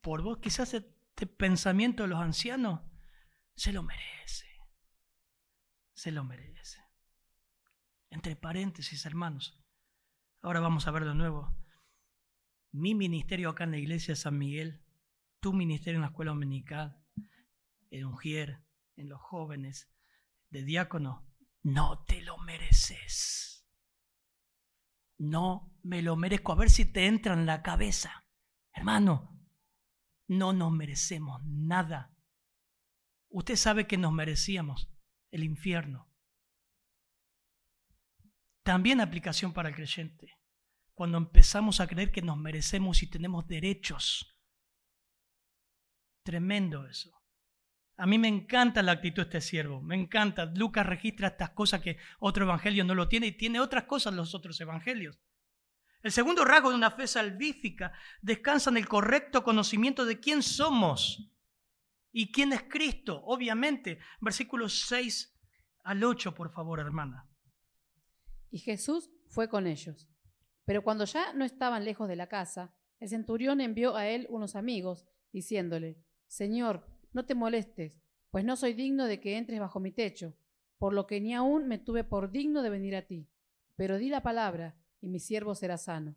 por 0.00 0.22
vos? 0.22 0.38
Quizás 0.38 0.74
este 0.74 1.26
pensamiento 1.26 2.02
de 2.04 2.08
los 2.10 2.20
ancianos 2.20 2.80
se 3.54 3.72
lo 3.72 3.82
merece. 3.82 4.46
Se 5.94 6.12
lo 6.12 6.24
merece. 6.24 6.87
Entre 8.10 8.36
paréntesis, 8.36 9.04
hermanos. 9.06 9.58
Ahora 10.40 10.60
vamos 10.60 10.86
a 10.86 10.90
ver 10.90 11.04
de 11.04 11.14
nuevo. 11.14 11.54
Mi 12.72 12.94
ministerio 12.94 13.50
acá 13.50 13.64
en 13.64 13.72
la 13.72 13.78
iglesia 13.78 14.12
de 14.12 14.16
San 14.16 14.38
Miguel, 14.38 14.82
tu 15.40 15.52
ministerio 15.52 15.98
en 15.98 16.02
la 16.02 16.08
escuela 16.08 16.32
dominical, 16.32 17.02
en 17.90 18.04
Ungier, 18.04 18.64
en 18.96 19.08
los 19.08 19.20
jóvenes, 19.20 19.90
de 20.50 20.64
diácono, 20.64 21.26
no 21.62 22.04
te 22.04 22.20
lo 22.22 22.38
mereces. 22.38 23.66
No 25.18 25.76
me 25.82 26.02
lo 26.02 26.16
merezco. 26.16 26.52
A 26.52 26.56
ver 26.56 26.70
si 26.70 26.84
te 26.84 27.06
entra 27.06 27.34
en 27.34 27.46
la 27.46 27.62
cabeza. 27.62 28.24
Hermano, 28.72 29.38
no 30.28 30.52
nos 30.52 30.72
merecemos 30.72 31.42
nada. 31.44 32.14
Usted 33.28 33.56
sabe 33.56 33.86
que 33.86 33.98
nos 33.98 34.12
merecíamos 34.12 34.90
el 35.30 35.44
infierno. 35.44 36.07
También 38.68 39.00
aplicación 39.00 39.54
para 39.54 39.70
el 39.70 39.74
creyente. 39.74 40.36
Cuando 40.92 41.16
empezamos 41.16 41.80
a 41.80 41.86
creer 41.86 42.12
que 42.12 42.20
nos 42.20 42.36
merecemos 42.36 43.02
y 43.02 43.06
tenemos 43.06 43.48
derechos. 43.48 44.38
Tremendo 46.22 46.86
eso. 46.86 47.10
A 47.96 48.04
mí 48.04 48.18
me 48.18 48.28
encanta 48.28 48.82
la 48.82 48.92
actitud 48.92 49.22
de 49.22 49.38
este 49.38 49.40
siervo, 49.40 49.80
me 49.80 49.94
encanta. 49.94 50.44
Lucas 50.54 50.84
registra 50.84 51.28
estas 51.28 51.48
cosas 51.52 51.80
que 51.80 51.96
otro 52.18 52.44
evangelio 52.44 52.84
no 52.84 52.94
lo 52.94 53.08
tiene 53.08 53.28
y 53.28 53.38
tiene 53.38 53.58
otras 53.58 53.84
cosas 53.84 54.12
los 54.12 54.34
otros 54.34 54.60
evangelios. 54.60 55.18
El 56.02 56.12
segundo 56.12 56.44
rasgo 56.44 56.68
de 56.68 56.76
una 56.76 56.90
fe 56.90 57.06
salvífica 57.06 57.94
descansa 58.20 58.68
en 58.68 58.76
el 58.76 58.86
correcto 58.86 59.42
conocimiento 59.42 60.04
de 60.04 60.20
quién 60.20 60.42
somos 60.42 61.32
y 62.12 62.30
quién 62.30 62.52
es 62.52 62.64
Cristo, 62.64 63.22
obviamente. 63.24 63.98
Versículos 64.20 64.80
6 64.88 65.40
al 65.84 66.04
8, 66.04 66.34
por 66.34 66.52
favor, 66.52 66.80
hermana. 66.80 67.27
Y 68.50 68.58
Jesús 68.58 69.10
fue 69.26 69.48
con 69.48 69.66
ellos. 69.66 70.08
Pero 70.64 70.82
cuando 70.82 71.04
ya 71.04 71.32
no 71.32 71.44
estaban 71.44 71.84
lejos 71.84 72.08
de 72.08 72.16
la 72.16 72.28
casa, 72.28 72.74
el 73.00 73.08
centurión 73.08 73.60
envió 73.60 73.96
a 73.96 74.08
él 74.08 74.26
unos 74.30 74.56
amigos, 74.56 75.06
diciéndole, 75.32 75.98
Señor, 76.26 76.86
no 77.12 77.24
te 77.24 77.34
molestes, 77.34 78.00
pues 78.30 78.44
no 78.44 78.56
soy 78.56 78.74
digno 78.74 79.06
de 79.06 79.20
que 79.20 79.36
entres 79.36 79.60
bajo 79.60 79.80
mi 79.80 79.92
techo, 79.92 80.36
por 80.78 80.92
lo 80.92 81.06
que 81.06 81.20
ni 81.20 81.34
aún 81.34 81.66
me 81.66 81.78
tuve 81.78 82.04
por 82.04 82.30
digno 82.30 82.62
de 82.62 82.70
venir 82.70 82.96
a 82.96 83.06
ti. 83.06 83.28
Pero 83.76 83.98
di 83.98 84.08
la 84.08 84.22
palabra, 84.22 84.76
y 85.00 85.08
mi 85.08 85.20
siervo 85.20 85.54
será 85.54 85.78
sano. 85.78 86.16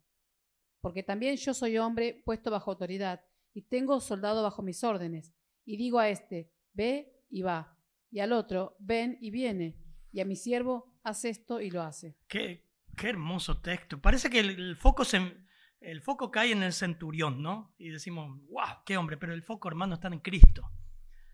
Porque 0.81 1.03
también 1.03 1.35
yo 1.35 1.53
soy 1.53 1.77
hombre 1.77 2.21
puesto 2.25 2.51
bajo 2.51 2.71
autoridad, 2.71 3.21
y 3.53 3.63
tengo 3.63 3.99
soldado 3.99 4.43
bajo 4.43 4.61
mis 4.61 4.83
órdenes, 4.83 5.33
y 5.65 5.77
digo 5.77 5.99
a 5.99 6.09
este, 6.09 6.51
ve 6.73 7.23
y 7.29 7.41
va, 7.41 7.77
y 8.09 8.19
al 8.19 8.33
otro, 8.33 8.75
ven 8.79 9.17
y 9.21 9.29
viene, 9.29 9.77
y 10.11 10.19
a 10.19 10.25
mi 10.25 10.35
siervo, 10.35 10.90
haz 11.03 11.25
esto 11.25 11.61
y 11.61 11.71
lo 11.71 11.81
hace. 11.81 12.15
Qué, 12.27 12.65
qué 12.95 13.09
hermoso 13.09 13.59
texto. 13.61 13.99
Parece 14.01 14.29
que 14.29 14.39
el, 14.39 14.75
foco 14.75 15.05
se, 15.05 15.37
el 15.79 16.01
foco 16.01 16.31
cae 16.31 16.51
en 16.51 16.63
el 16.63 16.73
centurión, 16.73 17.41
¿no? 17.41 17.73
Y 17.77 17.89
decimos, 17.89 18.39
wow, 18.49 18.83
qué 18.85 18.97
hombre, 18.97 19.17
pero 19.17 19.33
el 19.33 19.43
foco, 19.43 19.67
hermano, 19.67 19.95
está 19.95 20.07
en 20.07 20.19
Cristo. 20.19 20.71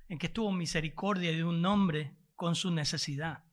en 0.09 0.17
que 0.17 0.29
tuvo 0.29 0.51
misericordia 0.51 1.31
de 1.31 1.43
un 1.43 1.65
hombre 1.65 2.15
con 2.35 2.55
su 2.55 2.71
necesidad. 2.71 3.43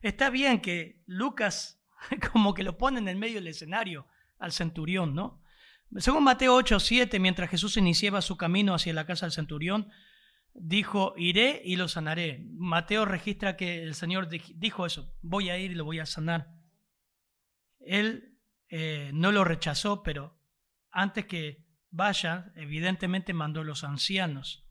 Está 0.00 0.30
bien 0.30 0.60
que 0.60 1.02
Lucas 1.06 1.82
como 2.32 2.54
que 2.54 2.62
lo 2.62 2.78
pone 2.78 2.98
en 2.98 3.08
el 3.08 3.16
medio 3.16 3.36
del 3.36 3.48
escenario 3.48 4.06
al 4.38 4.52
centurión, 4.52 5.14
¿no? 5.14 5.42
Según 5.96 6.22
Mateo 6.22 6.54
8, 6.54 6.78
7, 6.78 7.18
mientras 7.18 7.50
Jesús 7.50 7.76
iniciaba 7.76 8.22
su 8.22 8.36
camino 8.36 8.74
hacia 8.74 8.94
la 8.94 9.06
casa 9.06 9.26
del 9.26 9.32
centurión, 9.32 9.90
dijo, 10.54 11.14
iré 11.16 11.62
y 11.64 11.76
lo 11.76 11.88
sanaré. 11.88 12.44
Mateo 12.52 13.04
registra 13.04 13.56
que 13.56 13.82
el 13.82 13.94
Señor 13.94 14.28
dijo 14.28 14.86
eso, 14.86 15.14
voy 15.22 15.50
a 15.50 15.58
ir 15.58 15.72
y 15.72 15.74
lo 15.74 15.84
voy 15.84 15.98
a 16.00 16.06
sanar. 16.06 16.54
Él 17.78 18.38
eh, 18.68 19.10
no 19.14 19.32
lo 19.32 19.44
rechazó, 19.44 20.02
pero 20.02 20.38
antes 20.90 21.26
que 21.26 21.66
vaya, 21.90 22.52
evidentemente 22.56 23.32
mandó 23.34 23.60
a 23.60 23.64
los 23.64 23.84
ancianos. 23.84 24.66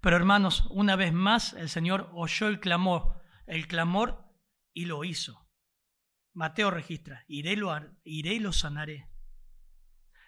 Pero 0.00 0.16
hermanos, 0.16 0.66
una 0.70 0.96
vez 0.96 1.12
más 1.12 1.52
el 1.54 1.68
Señor 1.68 2.10
oyó 2.12 2.48
el 2.48 2.60
clamor, 2.60 3.22
el 3.46 3.66
clamor 3.66 4.32
y 4.72 4.84
lo 4.84 5.04
hizo. 5.04 5.48
Mateo 6.32 6.70
registra, 6.70 7.24
iré, 7.28 7.56
lo, 7.56 7.74
iré 8.04 8.34
y 8.34 8.38
lo 8.38 8.52
sanaré. 8.52 9.08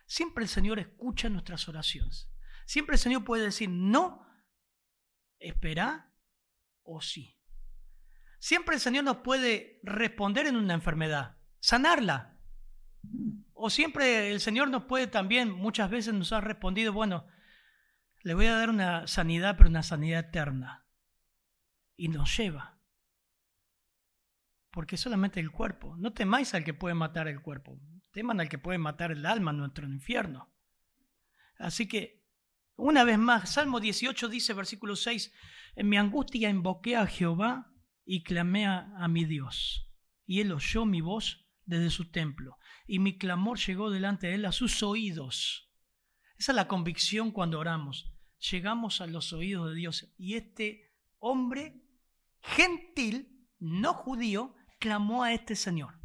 Siempre 0.07 0.45
el 0.45 0.49
Señor 0.49 0.79
escucha 0.79 1.29
nuestras 1.29 1.69
oraciones. 1.69 2.31
Siempre 2.69 2.97
el 2.97 3.01
Señor 3.01 3.25
puede 3.25 3.45
decir 3.45 3.71
no, 3.71 4.29
espera 5.39 6.13
o 6.83 7.01
sí. 7.01 7.41
Siempre 8.41 8.75
el 8.75 8.81
Señor 8.83 9.05
nos 9.05 9.17
puede 9.19 9.81
responder 9.83 10.47
en 10.47 10.55
una 10.55 10.75
enfermedad, 10.75 11.39
sanarla. 11.61 12.39
O 13.55 13.71
siempre 13.71 14.31
el 14.31 14.41
Señor 14.41 14.69
nos 14.69 14.85
puede 14.85 15.07
también, 15.07 15.51
muchas 15.51 15.89
veces 15.89 16.13
nos 16.13 16.31
ha 16.35 16.43
respondido, 16.43 16.93
bueno, 16.93 17.27
le 18.23 18.35
voy 18.35 18.45
a 18.45 18.57
dar 18.57 18.69
una 18.69 19.07
sanidad, 19.07 19.57
pero 19.57 19.71
una 19.71 19.83
sanidad 19.83 20.27
eterna. 20.29 20.87
Y 21.97 22.09
nos 22.09 22.37
lleva. 22.37 22.79
Porque 24.73 24.99
solamente 24.99 25.41
el 25.41 25.51
cuerpo. 25.51 25.97
No 25.97 26.13
temáis 26.13 26.53
al 26.53 26.65
que 26.65 26.75
puede 26.75 26.95
matar 26.95 27.29
el 27.29 27.41
cuerpo. 27.41 27.81
Teman 28.11 28.41
al 28.41 28.51
que 28.51 28.59
puede 28.59 28.77
matar 28.77 29.11
el 29.11 29.25
alma 29.25 29.55
nuestro 29.55 29.87
infierno. 29.87 30.53
Así 31.57 31.89
que, 31.89 32.18
una 32.79 33.05
vez 33.05 33.19
más, 33.19 33.53
Salmo 33.53 33.81
18 33.81 34.29
dice, 34.29 34.55
versículo 34.55 34.97
6, 34.97 35.33
en 35.77 35.89
mi 35.89 35.99
angustia 35.99 36.49
invoqué 36.49 36.97
a 36.97 37.07
Jehová 37.07 37.71
y 38.05 38.23
clamé 38.23 38.67
a 38.67 39.07
mi 39.09 39.27
Dios. 39.27 39.91
Y 40.25 40.41
él 40.41 40.53
oyó 40.53 40.87
mi 40.87 41.01
voz 41.01 41.47
desde 41.67 41.91
su 41.91 42.11
templo, 42.11 42.57
y 42.87 42.99
mi 42.99 43.19
clamor 43.19 43.59
llegó 43.59 43.91
delante 43.91 44.29
de 44.29 44.37
él 44.37 44.47
a 44.47 44.53
sus 44.53 44.83
oídos. 44.83 45.69
Esa 46.39 46.53
es 46.53 46.57
la 46.57 46.69
convicción 46.69 47.33
cuando 47.33 47.59
oramos. 47.59 48.13
Llegamos 48.51 49.01
a 49.01 49.07
los 49.09 49.33
oídos 49.33 49.71
de 49.71 49.75
Dios. 49.75 50.15
Y 50.17 50.35
este 50.35 50.95
hombre 51.19 51.83
gentil, 52.41 53.45
no 53.59 53.93
judío, 53.93 54.55
clamó 54.79 55.25
a 55.25 55.33
este 55.33 55.57
Señor. 55.57 55.99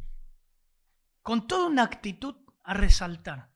Con 1.22 1.46
toda 1.46 1.68
una 1.68 1.84
actitud 1.84 2.34
a 2.64 2.74
resaltar. 2.74 3.53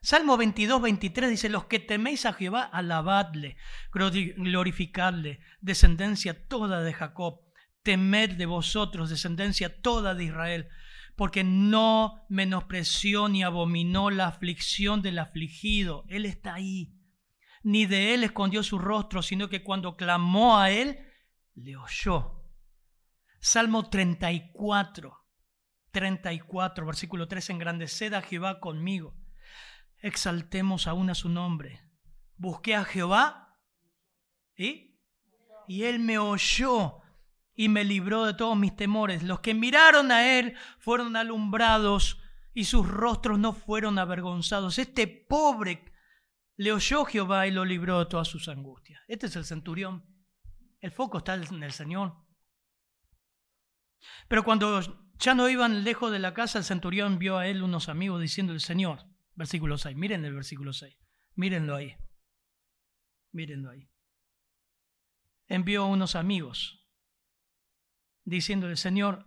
Salmo 0.00 0.36
22, 0.36 0.80
23 0.80 1.30
dice, 1.30 1.48
los 1.48 1.64
que 1.64 1.80
teméis 1.80 2.24
a 2.24 2.32
Jehová, 2.32 2.62
alabadle, 2.62 3.56
glorificadle, 3.92 5.40
descendencia 5.60 6.46
toda 6.46 6.82
de 6.82 6.92
Jacob, 6.92 7.40
temed 7.82 8.32
de 8.32 8.46
vosotros, 8.46 9.10
descendencia 9.10 9.80
toda 9.80 10.14
de 10.14 10.24
Israel, 10.24 10.68
porque 11.16 11.42
no 11.42 12.24
menospreció 12.28 13.28
ni 13.28 13.42
abominó 13.42 14.10
la 14.10 14.28
aflicción 14.28 15.02
del 15.02 15.18
afligido. 15.18 16.04
Él 16.08 16.26
está 16.26 16.54
ahí. 16.54 16.94
Ni 17.64 17.86
de 17.86 18.14
él 18.14 18.22
escondió 18.22 18.62
su 18.62 18.78
rostro, 18.78 19.20
sino 19.20 19.48
que 19.48 19.64
cuando 19.64 19.96
clamó 19.96 20.58
a 20.58 20.70
él, 20.70 20.98
le 21.56 21.76
oyó. 21.76 22.44
Salmo 23.40 23.88
34, 23.88 25.12
34, 25.90 26.86
versículo 26.86 27.26
3, 27.26 27.50
engrandeced 27.50 28.14
a 28.14 28.22
Jehová 28.22 28.60
conmigo, 28.60 29.16
exaltemos 30.00 30.86
aún 30.86 31.10
a 31.10 31.14
su 31.14 31.28
nombre. 31.28 31.82
Busqué 32.36 32.74
a 32.74 32.84
Jehová 32.84 33.58
¿y? 34.56 34.98
y 35.66 35.84
él 35.84 35.98
me 35.98 36.18
oyó 36.18 37.00
y 37.54 37.68
me 37.68 37.84
libró 37.84 38.24
de 38.24 38.34
todos 38.34 38.56
mis 38.56 38.76
temores. 38.76 39.22
Los 39.22 39.40
que 39.40 39.54
miraron 39.54 40.12
a 40.12 40.38
él 40.38 40.56
fueron 40.78 41.16
alumbrados 41.16 42.20
y 42.54 42.64
sus 42.64 42.88
rostros 42.88 43.38
no 43.38 43.52
fueron 43.52 43.98
avergonzados. 43.98 44.78
Este 44.78 45.06
pobre 45.06 45.84
le 46.56 46.72
oyó 46.72 47.04
Jehová 47.04 47.46
y 47.46 47.50
lo 47.50 47.64
libró 47.64 47.98
de 47.98 48.06
todas 48.06 48.28
sus 48.28 48.48
angustias. 48.48 49.00
Este 49.08 49.26
es 49.26 49.36
el 49.36 49.44
centurión. 49.44 50.04
El 50.80 50.92
foco 50.92 51.18
está 51.18 51.34
en 51.34 51.62
el 51.62 51.72
Señor. 51.72 52.16
Pero 54.28 54.44
cuando 54.44 54.80
ya 55.18 55.34
no 55.34 55.48
iban 55.48 55.82
lejos 55.82 56.12
de 56.12 56.18
la 56.18 56.34
casa, 56.34 56.58
el 56.58 56.64
centurión 56.64 57.18
vio 57.18 57.38
a 57.38 57.46
él 57.48 57.62
unos 57.62 57.88
amigos 57.88 58.20
diciendo 58.20 58.52
el 58.52 58.60
Señor, 58.60 59.07
versículo 59.38 59.78
6, 59.78 59.96
miren 59.96 60.24
el 60.24 60.34
versículo 60.34 60.72
6, 60.72 60.94
mírenlo 61.36 61.76
ahí, 61.76 61.96
mírenlo 63.30 63.70
ahí. 63.70 63.88
Envió 65.46 65.86
unos 65.86 66.16
amigos 66.16 66.84
diciéndole, 68.24 68.76
Señor, 68.76 69.26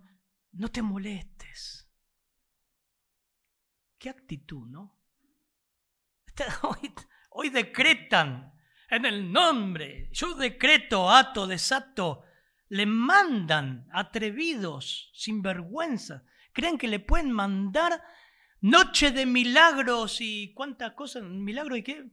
no 0.52 0.68
te 0.68 0.82
molestes. 0.82 1.90
Qué 3.98 4.10
actitud, 4.10 4.68
¿no? 4.68 5.00
Hoy, 6.64 6.94
hoy 7.30 7.50
decretan 7.50 8.54
en 8.90 9.06
el 9.06 9.32
nombre, 9.32 10.10
yo 10.12 10.34
decreto, 10.34 11.10
ato, 11.10 11.48
desato, 11.48 12.24
le 12.68 12.86
mandan 12.86 13.88
atrevidos, 13.94 15.12
sin 15.14 15.42
vergüenza. 15.42 16.26
Creen 16.52 16.78
que 16.78 16.88
le 16.88 17.00
pueden 17.00 17.32
mandar 17.32 18.02
noche 18.62 19.12
de 19.12 19.26
milagros 19.26 20.22
y 20.22 20.54
cuántas 20.54 20.94
cosas, 20.94 21.24
milagros 21.24 21.80
y 21.80 21.84
qué, 21.84 22.12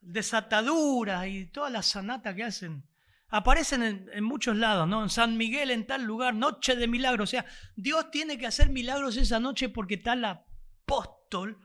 desataduras 0.00 1.26
y 1.26 1.46
toda 1.46 1.70
la 1.70 1.82
sanata 1.82 2.34
que 2.34 2.44
hacen 2.44 2.88
aparecen 3.28 4.08
en, 4.12 4.24
muchos 4.24 4.56
lados, 4.56 4.86
¿no? 4.86 5.02
En 5.02 5.08
San 5.08 5.36
Miguel, 5.36 5.72
en 5.72 5.86
tal 5.88 6.04
lugar, 6.04 6.34
noche 6.34 6.76
de 6.76 6.86
milagros. 6.86 7.28
O 7.28 7.32
sea, 7.32 7.44
Dios 7.74 8.12
tiene 8.12 8.38
que 8.38 8.46
hacer 8.46 8.70
milagros 8.70 9.16
esa 9.16 9.40
noche 9.40 9.68
porque 9.68 9.96
tal 9.96 10.24
apóstol 10.24 11.58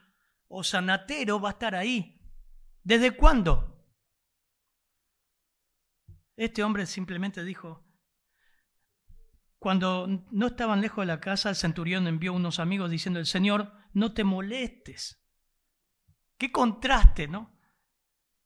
o 0.47 0.63
sanatero 0.63 1.39
va 1.39 1.49
a 1.49 1.51
estar 1.51 1.75
ahí. 1.75 2.19
¿Desde 2.83 3.11
cuándo? 3.11 3.85
Este 6.35 6.63
hombre 6.63 6.87
simplemente 6.87 7.43
dijo, 7.43 7.85
cuando 9.59 10.07
no 10.31 10.47
estaban 10.47 10.81
lejos 10.81 11.03
de 11.03 11.07
la 11.07 11.19
casa, 11.19 11.49
el 11.49 11.55
centurión 11.55 12.07
envió 12.07 12.33
unos 12.33 12.59
amigos 12.59 12.89
diciendo, 12.89 13.19
el 13.19 13.25
Señor, 13.25 13.73
no 13.93 14.13
te 14.13 14.23
molestes. 14.23 15.21
Qué 16.37 16.51
contraste, 16.51 17.27
¿no? 17.27 17.59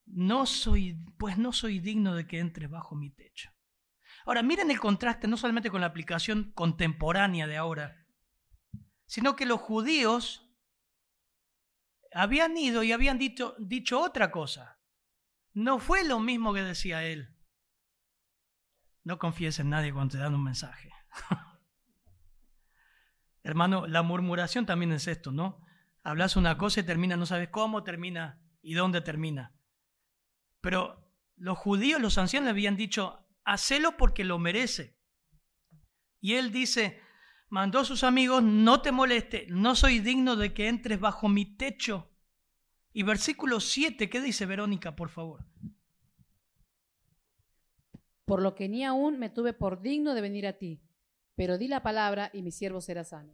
no 0.05 0.45
soy, 0.45 0.95
pues 1.17 1.37
no 1.37 1.51
soy 1.51 1.79
digno 1.79 2.15
de 2.15 2.27
que 2.27 2.39
entres 2.39 2.69
bajo 2.69 2.95
mi 2.95 3.09
techo. 3.09 3.51
Ahora, 4.25 4.43
miren 4.43 4.71
el 4.71 4.79
contraste 4.79 5.27
no 5.27 5.37
solamente 5.37 5.69
con 5.69 5.81
la 5.81 5.87
aplicación 5.87 6.51
contemporánea 6.53 7.47
de 7.47 7.57
ahora, 7.57 8.05
sino 9.05 9.35
que 9.35 9.45
los 9.45 9.59
judíos 9.59 10.49
habían 12.13 12.55
ido 12.57 12.83
y 12.83 12.91
habían 12.91 13.17
dicho, 13.17 13.55
dicho 13.59 13.99
otra 14.01 14.31
cosa. 14.31 14.79
No 15.53 15.79
fue 15.79 16.03
lo 16.03 16.19
mismo 16.19 16.53
que 16.53 16.63
decía 16.63 17.03
él. 17.03 17.35
No 19.03 19.19
confíes 19.19 19.59
en 19.59 19.69
nadie 19.69 19.93
cuando 19.93 20.13
te 20.13 20.17
dan 20.19 20.33
un 20.33 20.43
mensaje. 20.43 20.89
Hermano, 23.43 23.87
la 23.87 24.03
murmuración 24.03 24.65
también 24.65 24.91
es 24.93 25.07
esto, 25.07 25.31
¿no? 25.31 25.61
Hablas 26.03 26.35
una 26.35 26.57
cosa 26.57 26.79
y 26.79 26.83
termina, 26.83 27.15
no 27.15 27.25
sabes 27.25 27.49
cómo 27.49 27.83
termina 27.83 28.41
y 28.61 28.73
dónde 28.73 29.01
termina. 29.01 29.53
Pero 30.61 31.11
los 31.35 31.57
judíos, 31.57 32.01
los 32.01 32.17
ancianos 32.17 32.45
le 32.45 32.51
habían 32.51 32.77
dicho, 32.77 33.25
hacelo 33.43 33.97
porque 33.97 34.23
lo 34.23 34.39
merece. 34.39 34.97
Y 36.21 36.35
él 36.35 36.51
dice, 36.51 37.01
mandó 37.49 37.79
a 37.79 37.85
sus 37.85 38.03
amigos, 38.03 38.43
no 38.43 38.81
te 38.81 38.91
moleste, 38.91 39.45
no 39.49 39.75
soy 39.75 39.99
digno 39.99 40.35
de 40.35 40.53
que 40.53 40.67
entres 40.67 40.99
bajo 40.99 41.27
mi 41.27 41.57
techo. 41.57 42.09
Y 42.93 43.03
versículo 43.03 43.59
7, 43.59 44.09
¿qué 44.09 44.21
dice 44.21 44.45
Verónica, 44.45 44.95
por 44.95 45.09
favor? 45.09 45.45
Por 48.25 48.41
lo 48.41 48.55
que 48.55 48.69
ni 48.69 48.85
aún 48.85 49.19
me 49.19 49.29
tuve 49.29 49.53
por 49.53 49.81
digno 49.81 50.13
de 50.13 50.21
venir 50.21 50.47
a 50.47 50.57
ti, 50.57 50.81
pero 51.35 51.57
di 51.57 51.67
la 51.67 51.83
palabra 51.83 52.29
y 52.33 52.41
mi 52.41 52.51
siervo 52.51 52.81
será 52.81 53.03
sano. 53.03 53.33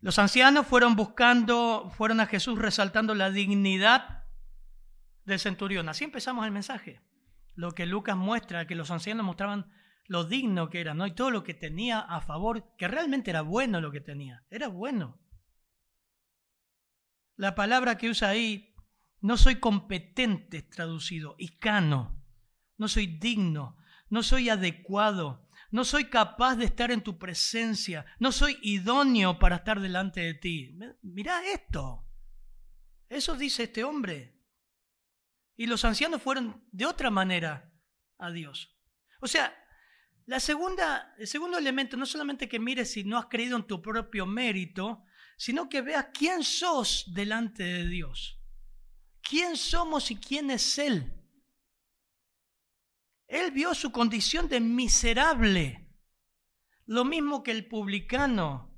Los 0.00 0.18
ancianos 0.18 0.66
fueron 0.66 0.94
buscando, 0.96 1.90
fueron 1.90 2.20
a 2.20 2.26
Jesús 2.26 2.58
resaltando 2.58 3.14
la 3.14 3.30
dignidad 3.30 4.24
del 5.24 5.40
centurión. 5.40 5.88
Así 5.88 6.04
empezamos 6.04 6.46
el 6.46 6.52
mensaje. 6.52 7.00
Lo 7.54 7.72
que 7.72 7.86
Lucas 7.86 8.16
muestra, 8.16 8.66
que 8.66 8.74
los 8.74 8.90
ancianos 8.90 9.26
mostraban 9.26 9.72
lo 10.08 10.24
digno 10.24 10.70
que 10.70 10.80
era, 10.80 10.94
¿no? 10.94 11.06
Y 11.06 11.14
todo 11.14 11.30
lo 11.30 11.42
que 11.42 11.54
tenía 11.54 12.00
a 12.00 12.20
favor, 12.20 12.76
que 12.76 12.86
realmente 12.86 13.30
era 13.30 13.42
bueno 13.42 13.80
lo 13.80 13.90
que 13.90 14.00
tenía, 14.00 14.44
era 14.50 14.68
bueno. 14.68 15.18
La 17.36 17.54
palabra 17.54 17.98
que 17.98 18.08
usa 18.08 18.28
ahí 18.28 18.72
No 19.20 19.36
soy 19.36 19.56
competente, 19.56 20.62
traducido, 20.62 21.34
y 21.38 21.58
cano. 21.58 22.22
No 22.76 22.86
soy 22.86 23.06
digno, 23.06 23.76
no 24.10 24.22
soy 24.22 24.50
adecuado, 24.50 25.45
no 25.70 25.84
soy 25.84 26.06
capaz 26.06 26.56
de 26.56 26.66
estar 26.66 26.90
en 26.90 27.02
tu 27.02 27.18
presencia, 27.18 28.06
no 28.18 28.32
soy 28.32 28.58
idóneo 28.62 29.38
para 29.38 29.56
estar 29.56 29.80
delante 29.80 30.20
de 30.20 30.34
ti. 30.34 30.78
Mirá 31.02 31.44
esto. 31.46 32.06
Eso 33.08 33.34
dice 33.34 33.64
este 33.64 33.84
hombre. 33.84 34.36
Y 35.56 35.66
los 35.66 35.84
ancianos 35.84 36.22
fueron 36.22 36.66
de 36.70 36.86
otra 36.86 37.10
manera 37.10 37.72
a 38.18 38.30
Dios. 38.30 38.76
O 39.20 39.26
sea, 39.26 39.54
la 40.26 40.40
segunda, 40.40 41.14
el 41.18 41.26
segundo 41.26 41.56
elemento, 41.56 41.96
no 41.96 42.04
solamente 42.04 42.48
que 42.48 42.58
mires 42.58 42.92
si 42.92 43.04
no 43.04 43.16
has 43.16 43.26
creído 43.26 43.56
en 43.56 43.66
tu 43.66 43.80
propio 43.80 44.26
mérito, 44.26 45.04
sino 45.36 45.68
que 45.68 45.82
veas 45.82 46.08
quién 46.12 46.42
sos 46.42 47.04
delante 47.14 47.62
de 47.62 47.86
Dios. 47.86 48.40
¿Quién 49.22 49.56
somos 49.56 50.10
y 50.10 50.16
quién 50.16 50.50
es 50.50 50.78
Él? 50.78 51.15
Él 53.26 53.50
vio 53.50 53.74
su 53.74 53.90
condición 53.90 54.48
de 54.48 54.60
miserable, 54.60 55.90
lo 56.86 57.04
mismo 57.04 57.42
que 57.42 57.50
el 57.50 57.66
publicano. 57.66 58.72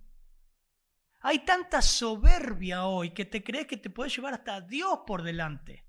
Hay 1.20 1.44
tanta 1.44 1.82
soberbia 1.82 2.86
hoy 2.86 3.12
que 3.12 3.24
te 3.24 3.42
crees 3.42 3.66
que 3.66 3.76
te 3.76 3.90
puedes 3.90 4.14
llevar 4.14 4.34
hasta 4.34 4.60
Dios 4.60 5.00
por 5.06 5.22
delante. 5.22 5.86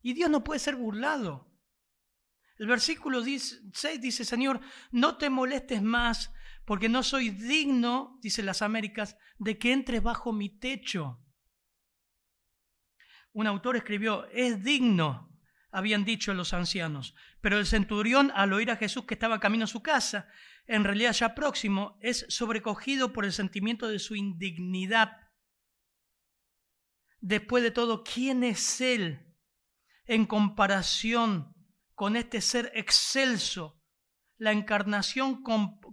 Y 0.00 0.14
Dios 0.14 0.30
no 0.30 0.42
puede 0.42 0.58
ser 0.58 0.74
burlado. 0.74 1.52
El 2.58 2.66
versículo 2.66 3.22
6 3.22 4.00
dice, 4.00 4.24
Señor, 4.24 4.60
no 4.90 5.16
te 5.16 5.30
molestes 5.30 5.82
más, 5.82 6.32
porque 6.64 6.88
no 6.88 7.02
soy 7.02 7.30
digno, 7.30 8.18
dice 8.20 8.42
las 8.42 8.62
Américas, 8.62 9.16
de 9.38 9.58
que 9.58 9.72
entres 9.72 10.02
bajo 10.02 10.32
mi 10.32 10.58
techo. 10.58 11.20
Un 13.32 13.46
autor 13.46 13.76
escribió, 13.76 14.26
es 14.30 14.62
digno, 14.62 15.31
habían 15.72 16.04
dicho 16.04 16.34
los 16.34 16.52
ancianos, 16.52 17.16
pero 17.40 17.58
el 17.58 17.66
centurión, 17.66 18.30
al 18.34 18.52
oír 18.52 18.70
a 18.70 18.76
Jesús 18.76 19.06
que 19.06 19.14
estaba 19.14 19.40
camino 19.40 19.64
a 19.64 19.68
su 19.68 19.82
casa, 19.82 20.28
en 20.66 20.84
realidad 20.84 21.12
ya 21.12 21.34
próximo, 21.34 21.98
es 22.00 22.26
sobrecogido 22.28 23.12
por 23.12 23.24
el 23.24 23.32
sentimiento 23.32 23.88
de 23.88 23.98
su 23.98 24.14
indignidad. 24.14 25.16
Después 27.20 27.62
de 27.64 27.70
todo, 27.70 28.04
¿quién 28.04 28.44
es 28.44 28.80
Él 28.80 29.34
en 30.04 30.26
comparación 30.26 31.54
con 31.94 32.16
este 32.16 32.40
ser 32.40 32.70
excelso, 32.74 33.80
la 34.36 34.52
encarnación 34.52 35.42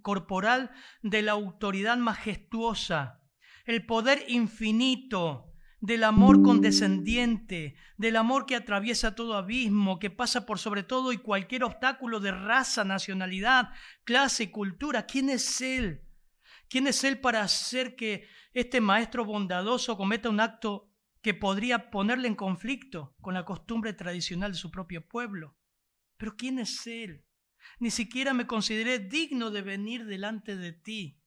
corporal 0.01 0.71
de 1.01 1.21
la 1.21 1.33
autoridad 1.33 1.97
majestuosa, 1.97 3.23
el 3.65 3.85
poder 3.85 4.25
infinito, 4.27 5.48
del 5.81 6.03
amor 6.03 6.41
condescendiente, 6.41 7.75
del 7.97 8.17
amor 8.17 8.45
que 8.45 8.55
atraviesa 8.55 9.15
todo 9.15 9.35
abismo, 9.35 9.99
que 9.99 10.09
pasa 10.09 10.45
por 10.45 10.59
sobre 10.59 10.83
todo 10.83 11.13
y 11.13 11.17
cualquier 11.17 11.63
obstáculo 11.63 12.19
de 12.19 12.31
raza, 12.31 12.83
nacionalidad, 12.83 13.69
clase 14.03 14.51
cultura. 14.51 15.05
¿Quién 15.05 15.29
es 15.29 15.61
Él? 15.61 16.03
¿Quién 16.67 16.87
es 16.87 17.03
Él 17.03 17.19
para 17.19 17.41
hacer 17.41 17.95
que 17.95 18.27
este 18.53 18.81
maestro 18.81 19.23
bondadoso 19.25 19.97
cometa 19.97 20.29
un 20.29 20.39
acto 20.39 20.91
que 21.21 21.33
podría 21.33 21.89
ponerle 21.89 22.27
en 22.27 22.35
conflicto 22.35 23.15
con 23.21 23.33
la 23.33 23.45
costumbre 23.45 23.93
tradicional 23.93 24.51
de 24.51 24.57
su 24.57 24.71
propio 24.71 25.07
pueblo? 25.07 25.57
Pero 26.17 26.35
¿quién 26.35 26.59
es 26.59 26.85
Él? 26.87 27.25
Ni 27.79 27.91
siquiera 27.91 28.33
me 28.33 28.47
consideré 28.47 28.99
digno 28.99 29.51
de 29.51 29.61
venir 29.61 30.05
delante 30.05 30.57
de 30.57 30.73
ti. 30.73 31.21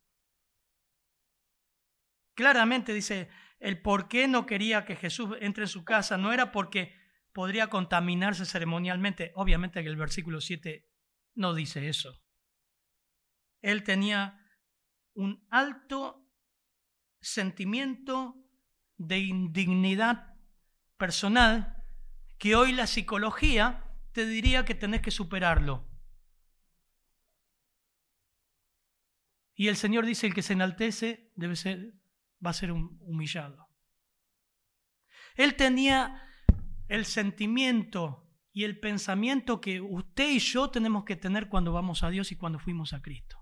Claramente 2.35 2.95
dice, 2.95 3.29
el 3.63 3.81
por 3.81 4.09
qué 4.09 4.27
no 4.27 4.45
quería 4.45 4.85
que 4.85 4.97
Jesús 4.97 5.37
entre 5.41 5.65
en 5.65 5.69
su 5.69 5.85
casa 5.85 6.19
no 6.19 6.33
era 6.33 6.51
porque 6.51 6.97
podría 7.33 7.69
contaminarse 7.69 8.45
ceremonialmente. 8.45 9.31
Obviamente 9.37 9.83
que 9.85 9.89
el 9.89 9.97
versículo 9.97 10.41
7 10.41 10.85
no 11.37 11.55
dice 11.55 11.89
eso. 11.89 12.21
Él 13.61 13.85
tenía 13.85 14.45
un 15.15 15.47
alto 15.49 16.29
sentimiento 17.21 18.35
de 18.97 19.21
indignidad 19.21 20.35
personal 20.97 21.85
que 22.39 22.57
hoy 22.57 22.73
la 22.73 22.89
psicología 22.89 23.85
te 24.11 24.27
diría 24.27 24.65
que 24.65 24.75
tenés 24.75 25.03
que 25.03 25.13
superarlo. 25.13 25.89
Y 29.55 29.69
el 29.69 29.77
Señor 29.77 30.05
dice, 30.05 30.27
el 30.27 30.35
que 30.35 30.43
se 30.43 30.55
enaltece 30.55 31.31
debe 31.37 31.55
ser 31.55 32.02
va 32.45 32.51
a 32.51 32.55
ser 32.55 32.73
humillado. 32.73 33.69
Él 35.37 35.57
tenía 35.57 36.29
el 36.89 37.05
sentimiento 37.05 38.29
y 38.53 38.65
el 38.65 38.79
pensamiento 38.79 39.61
que 39.61 39.81
usted 39.81 40.31
y 40.31 40.39
yo 40.39 40.71
tenemos 40.71 41.05
que 41.05 41.17
tener 41.17 41.49
cuando 41.49 41.73
vamos 41.73 42.03
a 42.03 42.11
Dios 42.11 42.33
y 42.33 42.37
cuando 42.37 42.59
fuimos 42.59 42.93
a 42.93 43.01
Cristo. 43.01 43.39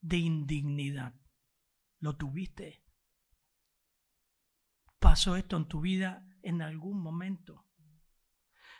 De 0.00 0.16
indignidad. 0.16 1.14
¿Lo 1.98 2.16
tuviste? 2.16 2.82
¿Pasó 4.98 5.36
esto 5.36 5.56
en 5.56 5.68
tu 5.68 5.80
vida 5.80 6.26
en 6.42 6.62
algún 6.62 7.02
momento? 7.02 7.66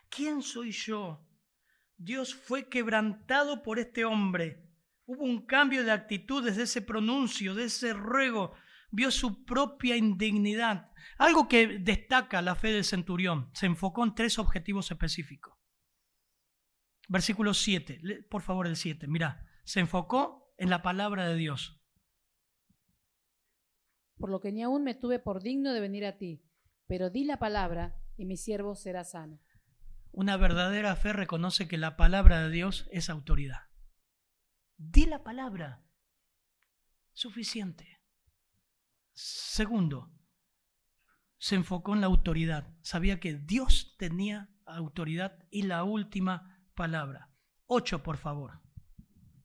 ¿Quién 0.09 0.43
soy 0.43 0.71
yo? 0.71 1.27
Dios 1.97 2.35
fue 2.35 2.69
quebrantado 2.69 3.63
por 3.63 3.79
este 3.79 4.05
hombre. 4.05 4.63
Hubo 5.05 5.25
un 5.25 5.45
cambio 5.45 5.85
de 5.85 5.93
actitud 5.93 6.45
desde 6.45 6.63
ese 6.63 6.83
pronuncio, 6.83 7.55
de 7.55 7.65
ese 7.65 7.93
ruego 7.93 8.55
vio 8.91 9.11
su 9.11 9.45
propia 9.45 9.97
indignidad. 9.97 10.91
Algo 11.19 11.49
que 11.49 11.79
destaca 11.79 12.43
la 12.43 12.55
fe 12.55 12.73
del 12.73 12.85
centurión. 12.85 13.51
Se 13.55 13.67
enfocó 13.67 14.05
en 14.05 14.15
tres 14.15 14.39
objetivos 14.39 14.91
específicos. 14.91 15.55
Versículo 17.09 17.55
7, 17.55 18.27
por 18.29 18.43
favor 18.43 18.67
el 18.67 18.77
7. 18.77 19.07
Mira, 19.07 19.47
se 19.65 19.81
enfocó 19.81 20.53
en 20.59 20.71
la 20.71 20.83
palabra 20.83 21.29
de 21.29 21.37
Dios. 21.37 21.81
Por 24.19 24.31
lo 24.31 24.41
que 24.41 24.51
ni 24.51 24.63
aún 24.63 24.83
me 24.83 24.95
tuve 24.95 25.19
por 25.19 25.43
digno 25.43 25.73
de 25.73 25.81
venir 25.81 26.05
a 26.07 26.17
ti, 26.17 26.43
pero 26.87 27.11
di 27.11 27.25
la 27.25 27.39
palabra 27.39 27.97
y 28.17 28.25
mi 28.25 28.37
siervo 28.37 28.75
será 28.75 29.05
sano. 29.05 29.41
Una 30.11 30.37
verdadera 30.37 30.97
fe 30.97 31.13
reconoce 31.13 31.69
que 31.69 31.77
la 31.77 31.97
palabra 31.97 32.43
de 32.43 32.51
Dios 32.51 32.89
es 32.91 33.11
autoridad. 33.11 33.69
Di 34.79 35.07
la 35.07 35.23
palabra. 35.23 35.85
Suficiente. 37.13 37.96
Segundo, 39.17 40.13
se 41.39 41.55
enfocó 41.55 41.95
en 41.95 42.03
la 42.03 42.07
autoridad. 42.07 42.69
Sabía 42.83 43.19
que 43.19 43.33
Dios 43.33 43.97
tenía 43.99 44.51
autoridad 44.67 45.43
y 45.51 45.63
la 45.63 45.85
última 45.85 46.63
palabra. 46.75 47.31
Ocho, 47.67 48.03
por 48.03 48.19
favor. 48.19 48.61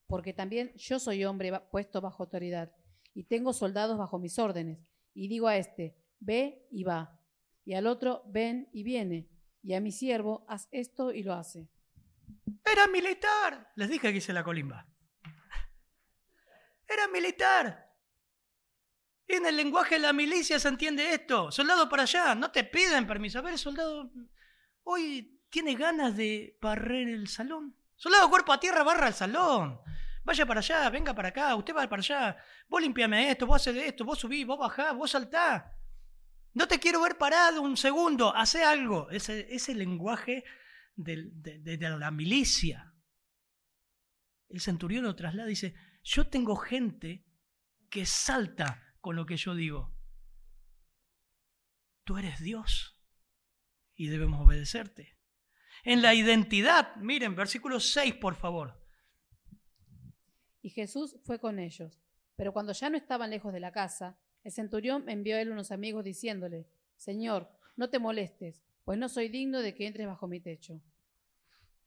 Porque 0.07 0.33
también 0.33 0.73
yo 0.75 0.99
soy 0.99 1.23
hombre 1.23 1.57
puesto 1.71 2.01
bajo 2.01 2.23
autoridad 2.23 2.75
y 3.13 3.23
tengo 3.23 3.53
soldados 3.53 3.97
bajo 3.97 4.19
mis 4.19 4.37
órdenes. 4.39 4.85
Y 5.13 5.29
digo 5.29 5.47
a 5.47 5.55
este, 5.55 5.97
ve 6.19 6.67
y 6.69 6.83
va. 6.83 7.17
Y 7.63 7.73
al 7.73 7.87
otro, 7.87 8.23
ven 8.27 8.67
y 8.73 8.83
viene. 8.83 9.29
Y 9.63 9.73
a 9.73 9.79
mi 9.79 9.93
siervo, 9.93 10.45
haz 10.49 10.67
esto 10.71 11.13
y 11.13 11.23
lo 11.23 11.33
hace. 11.33 11.69
Era 12.69 12.87
militar. 12.87 13.71
Les 13.77 13.87
dije 13.87 14.11
que 14.11 14.17
hice 14.17 14.33
la 14.33 14.43
colimba. 14.43 14.85
Era 16.89 17.07
militar. 17.07 17.90
En 19.31 19.45
el 19.45 19.55
lenguaje 19.55 19.95
de 19.95 20.01
la 20.01 20.11
milicia 20.11 20.59
se 20.59 20.67
entiende 20.67 21.13
esto. 21.13 21.51
Soldado 21.51 21.87
para 21.87 22.03
allá, 22.03 22.35
no 22.35 22.51
te 22.51 22.65
piden 22.65 23.07
permiso. 23.07 23.39
A 23.39 23.41
ver, 23.41 23.57
soldado, 23.57 24.11
hoy 24.83 25.41
tiene 25.49 25.75
ganas 25.75 26.17
de 26.17 26.57
barrer 26.61 27.07
el 27.07 27.29
salón. 27.29 27.73
Soldado 27.95 28.29
cuerpo 28.29 28.51
a 28.51 28.59
tierra, 28.59 28.83
barra 28.83 29.07
el 29.07 29.13
salón. 29.13 29.79
Vaya 30.25 30.45
para 30.45 30.59
allá, 30.59 30.89
venga 30.89 31.15
para 31.15 31.29
acá, 31.29 31.55
usted 31.55 31.73
va 31.73 31.87
para 31.87 32.01
allá. 32.01 32.37
Vos 32.67 32.81
limpiame 32.81 33.31
esto, 33.31 33.47
vos 33.47 33.61
haces 33.61 33.81
esto, 33.87 34.03
vos 34.03 34.19
subís, 34.19 34.45
vos 34.45 34.59
bajás, 34.59 34.93
vos 34.95 35.11
saltás. 35.11 35.63
No 36.53 36.67
te 36.67 36.79
quiero 36.79 37.01
ver 37.01 37.17
parado 37.17 37.61
un 37.61 37.77
segundo, 37.77 38.35
hace 38.35 38.65
algo. 38.65 39.09
Ese 39.11 39.47
es 39.49 39.69
el 39.69 39.77
lenguaje 39.77 40.43
de, 40.95 41.31
de 41.31 41.89
la 41.89 42.11
milicia. 42.11 42.93
El 44.49 44.59
centurión 44.59 45.05
lo 45.05 45.15
traslada 45.15 45.47
y 45.47 45.51
dice, 45.51 45.73
yo 46.03 46.27
tengo 46.27 46.57
gente 46.57 47.25
que 47.89 48.05
salta 48.05 48.90
con 49.01 49.15
lo 49.15 49.25
que 49.25 49.37
yo 49.37 49.55
digo. 49.55 49.93
Tú 52.05 52.17
eres 52.17 52.39
Dios 52.39 52.97
y 53.95 54.07
debemos 54.07 54.45
obedecerte. 54.45 55.17
En 55.83 56.01
la 56.01 56.13
identidad, 56.13 56.95
miren, 56.97 57.35
versículo 57.35 57.79
6, 57.79 58.15
por 58.15 58.35
favor. 58.35 58.79
Y 60.61 60.69
Jesús 60.69 61.17
fue 61.23 61.39
con 61.39 61.59
ellos. 61.59 61.99
Pero 62.35 62.53
cuando 62.53 62.73
ya 62.73 62.89
no 62.89 62.97
estaban 62.97 63.31
lejos 63.31 63.51
de 63.51 63.59
la 63.59 63.71
casa, 63.71 64.19
el 64.43 64.51
centurión 64.51 65.09
envió 65.09 65.35
a 65.35 65.41
él 65.41 65.51
unos 65.51 65.71
amigos 65.71 66.03
diciéndole, 66.03 66.67
Señor, 66.95 67.51
no 67.75 67.89
te 67.89 67.99
molestes, 67.99 68.63
pues 68.83 68.97
no 68.97 69.09
soy 69.09 69.29
digno 69.29 69.59
de 69.59 69.75
que 69.75 69.87
entres 69.87 70.07
bajo 70.07 70.27
mi 70.27 70.39
techo. 70.39 70.81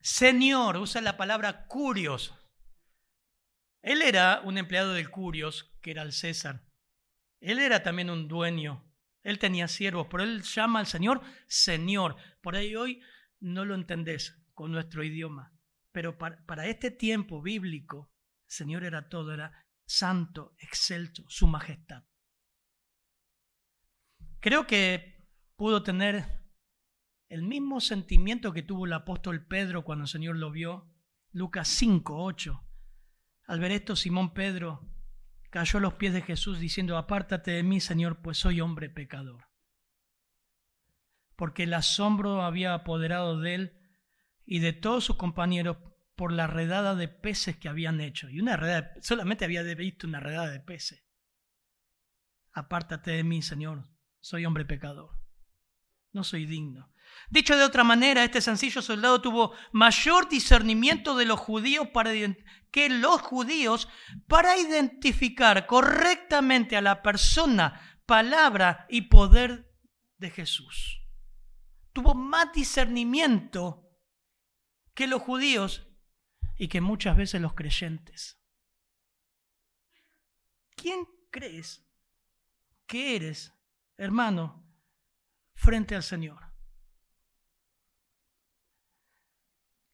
Señor, 0.01 0.77
usa 0.77 1.01
la 1.01 1.17
palabra 1.17 1.67
curios. 1.67 2.35
Él 3.83 4.03
era 4.03 4.43
un 4.45 4.59
empleado 4.59 4.93
del 4.93 5.11
curios, 5.11 5.73
que 5.81 5.93
era 5.93 6.03
el 6.03 6.13
César. 6.13 6.63
Él 7.45 7.59
era 7.59 7.83
también 7.83 8.09
un 8.09 8.27
dueño 8.27 8.83
Él 9.23 9.39
tenía 9.39 9.69
siervos, 9.69 10.07
pero 10.11 10.23
él 10.23 10.43
llama 10.43 10.81
al 10.81 10.87
Señor 10.87 11.21
Señor. 11.47 12.17
Por 12.41 12.57
ahí 12.57 12.75
hoy 12.75 13.03
no 13.41 13.67
lo 13.67 13.75
entendés 13.75 14.43
con 14.55 14.73
nuestro 14.73 15.05
idioma. 15.05 15.53
Pero 15.93 16.17
para, 16.17 16.45
para 16.47 16.67
este 16.67 16.91
tiempo 16.91 17.43
bíblico, 17.43 18.11
Señor 18.47 18.83
era 18.85 19.09
todo, 19.09 19.33
era 19.33 19.67
santo, 19.87 20.55
excelso, 20.59 21.25
su 21.29 21.47
majestad. 21.47 22.05
Creo 24.41 24.67
que 24.67 25.29
pudo 25.57 25.83
tener 25.83 26.25
el 27.29 27.43
mismo 27.43 27.81
sentimiento 27.81 28.53
que 28.53 28.63
tuvo 28.63 28.87
el 28.87 28.93
apóstol 28.95 29.47
Pedro 29.47 29.85
cuando 29.85 30.05
el 30.05 30.09
Señor 30.09 30.37
lo 30.37 30.51
vio. 30.51 30.91
Lucas 31.31 31.69
5, 31.69 32.25
8. 32.25 32.67
Al 33.47 33.61
ver 33.61 33.73
esto, 33.73 33.97
Simón 33.97 34.33
Pedro 34.33 34.94
cayó 35.55 35.79
a 35.79 35.83
los 35.83 35.95
pies 35.95 36.13
de 36.13 36.23
Jesús 36.23 36.59
diciendo, 36.59 36.99
apártate 36.99 37.53
de 37.53 37.63
mí, 37.63 37.79
Señor, 37.79 38.21
pues 38.21 38.39
soy 38.39 38.61
hombre 38.61 38.91
pecador. 38.91 39.47
Porque 41.37 41.63
el 41.63 41.75
asombro 41.75 42.43
había 42.43 42.75
apoderado 42.75 43.39
de 43.39 43.55
él 43.55 43.79
y 44.45 44.59
de 44.59 44.73
todos 44.73 45.05
sus 45.05 45.15
compañeros 45.15 45.77
por 46.17 46.33
la 46.33 46.49
redada 46.49 46.97
de 46.97 47.07
peces 47.07 47.57
que 47.57 47.69
habían 47.69 48.01
hecho. 48.01 48.29
Y 48.29 48.41
una 48.41 48.57
redada, 48.57 48.95
solamente 49.01 49.45
había 49.45 49.63
visto 49.63 50.09
una 50.09 50.19
redada 50.19 50.51
de 50.51 50.59
peces. 50.59 51.05
Apártate 52.53 53.13
de 53.13 53.23
mí, 53.23 53.41
Señor, 53.41 53.85
soy 54.19 54.47
hombre 54.47 54.65
pecador. 54.65 55.24
No 56.15 56.25
soy 56.25 56.47
digno. 56.47 56.91
Dicho 57.29 57.57
de 57.57 57.65
otra 57.65 57.85
manera, 57.85 58.23
este 58.23 58.41
sencillo 58.41 58.81
soldado 58.81 59.21
tuvo 59.21 59.53
mayor 59.73 60.29
discernimiento 60.29 61.17
de 61.17 61.25
los 61.25 61.41
judíos 61.41 61.89
para 61.93 62.13
que 62.71 62.89
los 62.89 63.21
judíos 63.21 63.89
para 64.29 64.57
identificar 64.57 65.67
correctamente 65.67 66.77
a 66.77 66.83
la 66.83 67.03
persona, 67.03 67.99
palabra 68.07 68.87
y 68.89 69.03
poder 69.03 69.71
de 70.19 70.31
Jesús. 70.31 71.01
Tuvo 71.93 72.15
más 72.15 72.53
discernimiento 72.53 73.91
que 74.95 75.09
los 75.09 75.21
judíos 75.21 75.89
y 76.57 76.69
que 76.69 76.81
muchas 76.81 77.17
veces 77.17 77.41
los 77.41 77.55
creyentes. 77.55 78.41
¿Quién 80.77 81.07
crees 81.31 81.85
que 82.87 83.17
eres, 83.17 83.53
hermano, 83.97 84.64
frente 85.55 85.95
al 85.95 86.03
Señor? 86.03 86.41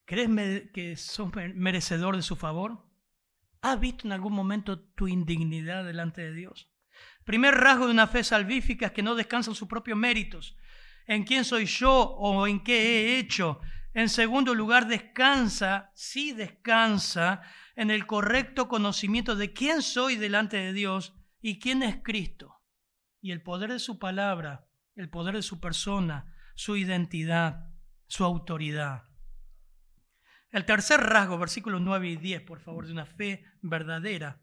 ¿Crees 0.05 0.71
que 0.73 0.97
sos 0.97 1.31
merecedor 1.55 2.15
de 2.17 2.21
su 2.21 2.35
favor? 2.35 2.85
¿Has 3.61 3.79
visto 3.79 4.07
en 4.07 4.11
algún 4.11 4.33
momento 4.33 4.79
tu 4.79 5.07
indignidad 5.07 5.85
delante 5.85 6.21
de 6.21 6.33
Dios? 6.33 6.69
Primer 7.23 7.55
rasgo 7.55 7.85
de 7.85 7.91
una 7.91 8.07
fe 8.07 8.23
salvífica 8.23 8.87
es 8.87 8.91
que 8.91 9.03
no 9.03 9.15
descansa 9.15 9.51
en 9.51 9.55
sus 9.55 9.67
propios 9.67 9.97
méritos, 9.97 10.57
en 11.07 11.23
quién 11.23 11.45
soy 11.45 11.65
yo 11.65 11.93
o 11.93 12.47
en 12.47 12.63
qué 12.63 12.73
he 12.81 13.19
hecho. 13.19 13.61
En 13.93 14.09
segundo 14.09 14.55
lugar, 14.55 14.87
descansa, 14.87 15.91
sí 15.93 16.33
descansa, 16.33 17.41
en 17.75 17.91
el 17.91 18.05
correcto 18.05 18.67
conocimiento 18.67 19.35
de 19.35 19.53
quién 19.53 19.81
soy 19.81 20.15
delante 20.15 20.57
de 20.57 20.73
Dios 20.73 21.13
y 21.39 21.59
quién 21.59 21.83
es 21.83 21.97
Cristo. 22.03 22.61
Y 23.21 23.31
el 23.31 23.41
poder 23.41 23.71
de 23.71 23.79
su 23.79 23.99
palabra, 23.99 24.67
el 24.95 25.09
poder 25.09 25.35
de 25.35 25.41
su 25.41 25.59
persona, 25.59 26.35
su 26.55 26.77
identidad, 26.77 27.69
su 28.07 28.23
autoridad. 28.23 29.03
El 30.51 30.65
tercer 30.65 30.99
rasgo, 30.99 31.37
versículos 31.37 31.81
9 31.81 32.09
y 32.09 32.17
10, 32.17 32.41
por 32.41 32.59
favor, 32.59 32.85
de 32.85 32.91
una 32.91 33.05
fe 33.05 33.45
verdadera. 33.61 34.41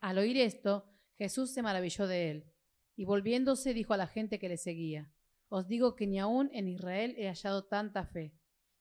Al 0.00 0.18
oír 0.18 0.38
esto, 0.38 0.90
Jesús 1.18 1.52
se 1.52 1.62
maravilló 1.62 2.06
de 2.06 2.30
él, 2.30 2.52
y 2.96 3.04
volviéndose 3.04 3.74
dijo 3.74 3.92
a 3.92 3.98
la 3.98 4.06
gente 4.06 4.38
que 4.38 4.48
le 4.48 4.56
seguía, 4.56 5.10
Os 5.48 5.68
digo 5.68 5.96
que 5.96 6.06
ni 6.06 6.18
aún 6.18 6.50
en 6.52 6.68
Israel 6.68 7.14
he 7.18 7.28
hallado 7.28 7.64
tanta 7.64 8.06
fe. 8.06 8.34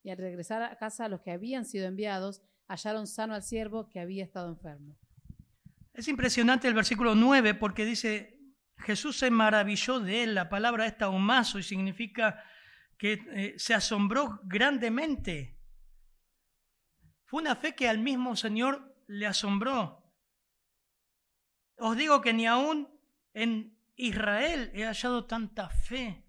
Y 0.03 0.09
al 0.09 0.17
regresar 0.17 0.63
a 0.63 0.77
casa 0.77 1.07
los 1.07 1.21
que 1.21 1.31
habían 1.31 1.65
sido 1.65 1.85
enviados, 1.85 2.41
hallaron 2.67 3.07
sano 3.07 3.35
al 3.35 3.43
siervo 3.43 3.89
que 3.89 3.99
había 3.99 4.23
estado 4.23 4.49
enfermo. 4.49 4.97
Es 5.93 6.07
impresionante 6.07 6.67
el 6.67 6.73
versículo 6.73 7.15
9 7.15 7.53
porque 7.55 7.85
dice, 7.85 8.39
Jesús 8.77 9.17
se 9.17 9.31
maravilló 9.31 9.99
de 9.99 10.23
él. 10.23 10.35
La 10.35 10.49
palabra 10.49 10.85
es 10.85 10.97
taumazo 10.97 11.59
y 11.59 11.63
significa 11.63 12.43
que 12.97 13.13
eh, 13.31 13.53
se 13.57 13.73
asombró 13.73 14.39
grandemente. 14.43 15.59
Fue 17.25 17.41
una 17.41 17.55
fe 17.55 17.75
que 17.75 17.87
al 17.87 17.99
mismo 17.99 18.35
Señor 18.35 18.95
le 19.07 19.25
asombró. 19.25 20.03
Os 21.77 21.97
digo 21.97 22.21
que 22.21 22.33
ni 22.33 22.45
aún 22.45 22.89
en 23.33 23.77
Israel 23.95 24.71
he 24.73 24.85
hallado 24.85 25.25
tanta 25.25 25.69
fe. 25.69 26.25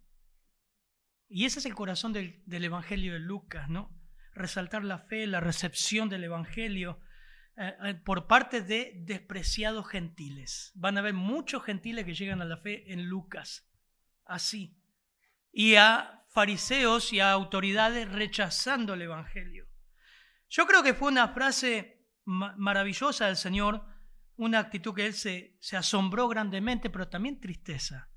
Y 1.29 1.45
ese 1.45 1.59
es 1.59 1.67
el 1.67 1.75
corazón 1.75 2.13
del, 2.13 2.43
del 2.47 2.65
Evangelio 2.65 3.15
de 3.15 3.19
Lucas, 3.19 3.69
¿no? 3.69 3.91
Resaltar 4.33 4.85
la 4.85 4.99
fe, 4.99 5.27
la 5.27 5.41
recepción 5.41 6.09
del 6.09 6.25
Evangelio 6.25 7.01
eh, 7.57 7.77
eh, 7.85 7.95
por 7.95 8.27
parte 8.27 8.63
de 8.63 8.93
despreciados 8.97 9.87
gentiles. 9.89 10.73
Van 10.75 10.97
a 10.97 11.01
haber 11.01 11.15
muchos 11.15 11.63
gentiles 11.63 12.05
que 12.05 12.15
llegan 12.15 12.43
a 12.43 12.45
la 12.45 12.57
fe 12.57 12.93
en 12.93 13.07
Lucas, 13.07 13.69
así. 14.25 14.77
Y 15.53 15.77
a 15.77 16.25
fariseos 16.31 17.13
y 17.13 17.21
a 17.21 17.31
autoridades 17.31 18.11
rechazando 18.11 18.95
el 18.95 19.03
Evangelio. 19.03 19.69
Yo 20.49 20.67
creo 20.67 20.83
que 20.83 20.95
fue 20.95 21.09
una 21.09 21.29
frase 21.29 22.09
maravillosa 22.25 23.27
del 23.27 23.37
Señor, 23.37 23.87
una 24.37 24.59
actitud 24.59 24.93
que 24.93 25.07
Él 25.07 25.15
se, 25.15 25.57
se 25.61 25.77
asombró 25.77 26.27
grandemente, 26.27 26.91
pero 26.91 27.09
también 27.09 27.41
tristeza, 27.41 28.11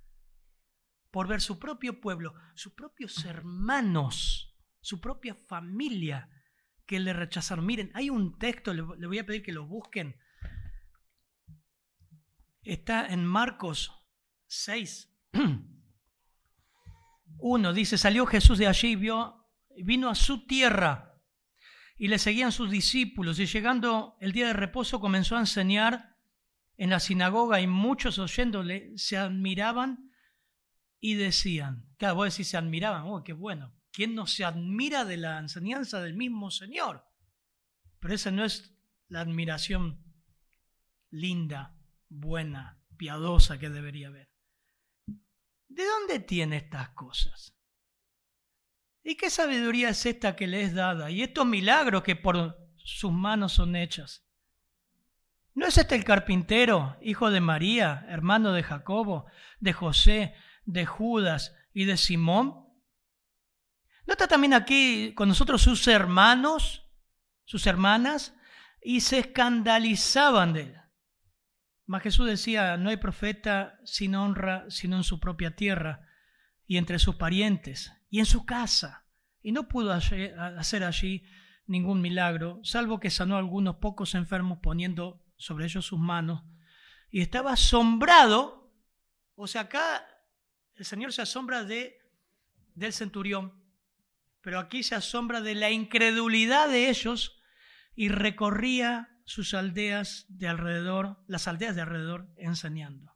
por 1.12 1.28
ver 1.28 1.42
su 1.42 1.60
propio 1.60 2.02
pueblo, 2.02 2.34
sus 2.56 2.74
propios 2.74 3.24
hermanos, 3.24 4.58
su 4.82 5.00
propia 5.00 5.36
familia 5.36 6.28
que 6.88 7.00
le 7.00 7.14
rechazaron. 7.14 7.66
Miren, 7.66 7.92
hay 7.94 8.10
un 8.10 8.40
texto, 8.40 8.74
le, 8.74 8.82
voy 8.82 9.20
a 9.20 9.26
pedir 9.26 9.44
que 9.44 9.52
lo 9.52 9.68
busquen. 9.68 10.16
Está 12.64 13.06
en 13.08 13.26
Marcos 13.26 13.92
6. 14.48 15.14
Uno 17.40 17.74
dice, 17.74 17.98
salió 17.98 18.26
Jesús 18.26 18.58
de 18.58 18.68
allí 18.68 18.90
y 18.90 18.96
vio, 18.96 19.46
vino 19.84 20.10
a 20.10 20.16
su 20.16 20.48
tierra 20.48 21.22
y 21.98 22.08
le 22.08 22.18
seguían 22.18 22.52
sus 22.52 22.72
discípulos 22.72 23.40
y 23.40 23.46
llegando 23.46 24.18
el 24.20 24.32
día 24.32 24.48
de 24.48 24.54
reposo 24.54 25.00
comenzó 25.00 25.36
a 25.36 25.42
enseñar 25.42 26.16
en 26.78 26.90
la 26.90 27.00
sinagoga 27.00 27.60
y 27.60 27.68
muchos 27.68 28.18
oyéndole 28.18 28.98
se 28.98 29.18
admiraban 29.18 30.12
y 31.00 31.16
decían, 31.16 31.86
claro, 31.98 32.16
vos 32.16 32.34
decís 32.34 32.48
se 32.48 32.58
admiraban, 32.58 33.04
oh, 33.06 33.24
qué 33.24 33.34
bueno, 33.34 33.74
¿quién 33.98 34.14
no 34.14 34.28
se 34.28 34.46
admira 34.46 35.06
de 35.06 35.18
la 35.18 35.40
enseñanza 35.40 36.00
del 36.04 36.14
mismo 36.14 36.52
Señor? 36.52 37.04
Pero 38.00 38.14
esa 38.14 38.30
no 38.30 38.46
es 38.46 38.78
la 39.08 39.22
admiración 39.22 40.04
linda, 41.10 41.76
buena, 42.08 42.80
piadosa 42.96 43.58
que 43.58 43.72
debería 43.72 44.10
haber. 44.10 44.30
¿De 45.68 45.84
dónde 45.84 46.20
tiene 46.20 46.58
estas 46.58 46.90
cosas? 46.90 47.56
¿Y 49.04 49.18
qué 49.18 49.32
sabiduría 49.32 49.90
es 49.90 50.06
esta 50.06 50.36
que 50.36 50.46
le 50.46 50.62
es 50.62 50.76
dada? 50.76 51.10
Y 51.10 51.24
estos 51.24 51.48
milagros 51.48 52.04
que 52.04 52.16
por 52.16 52.56
sus 52.76 53.12
manos 53.12 53.54
son 53.54 53.76
hechas. 53.76 54.28
¿No 55.56 55.66
es 55.66 55.76
este 55.76 55.96
el 55.96 56.04
carpintero, 56.04 57.00
hijo 57.02 57.32
de 57.32 57.42
María, 57.42 58.06
hermano 58.10 58.54
de 58.54 58.62
Jacobo, 58.62 59.26
de 59.60 59.74
José, 59.74 60.36
de 60.66 60.86
Judas 60.86 61.56
y 61.74 61.86
de 61.86 61.98
Simón? 61.98 62.67
¿No 64.08 64.16
también 64.16 64.54
aquí 64.54 65.14
con 65.14 65.28
nosotros 65.28 65.62
sus 65.62 65.86
hermanos, 65.88 66.84
sus 67.44 67.68
hermanas? 67.68 68.34
Y 68.82 69.02
se 69.02 69.20
escandalizaban 69.20 70.54
de 70.54 70.62
él. 70.62 70.76
Mas 71.86 72.04
Jesús 72.04 72.26
decía, 72.26 72.78
no 72.78 72.90
hay 72.90 72.98
profeta 72.98 73.80
sin 73.84 74.16
honra 74.16 74.66
sino 74.70 74.98
en 74.98 75.04
su 75.04 75.20
propia 75.20 75.56
tierra 75.56 76.08
y 76.66 76.78
entre 76.78 77.00
sus 77.00 77.16
parientes 77.16 77.92
y 78.10 78.20
en 78.20 78.26
su 78.26 78.46
casa. 78.46 79.06
Y 79.42 79.52
no 79.52 79.68
pudo 79.68 79.92
hacer 79.92 80.84
allí 80.84 81.24
ningún 81.66 82.02
milagro, 82.02 82.60
salvo 82.64 83.00
que 83.00 83.10
sanó 83.10 83.36
a 83.36 83.40
algunos 83.40 83.76
pocos 83.78 84.16
enfermos 84.16 84.60
poniendo 84.62 85.22
sobre 85.38 85.66
ellos 85.66 85.86
sus 85.86 86.00
manos. 86.00 86.44
Y 87.10 87.22
estaba 87.22 87.54
asombrado, 87.54 88.74
o 89.36 89.48
sea, 89.48 89.62
acá 89.62 90.06
el 90.76 90.86
Señor 90.86 91.14
se 91.14 91.22
asombra 91.22 91.64
de, 91.64 91.98
del 92.74 92.94
centurión, 92.94 93.67
pero 94.48 94.60
aquí 94.60 94.82
se 94.82 94.96
asombra 94.96 95.42
de 95.42 95.56
la 95.56 95.72
incredulidad 95.72 96.70
de 96.70 96.88
ellos 96.88 97.38
y 97.96 98.08
recorría 98.08 99.10
sus 99.26 99.54
aldeas 99.54 100.26
de 100.30 100.48
alrededor, 100.48 101.22
las 101.28 101.50
aldeas 101.50 101.76
de 101.76 101.82
alrededor, 101.82 102.34
enseñando. 102.38 103.14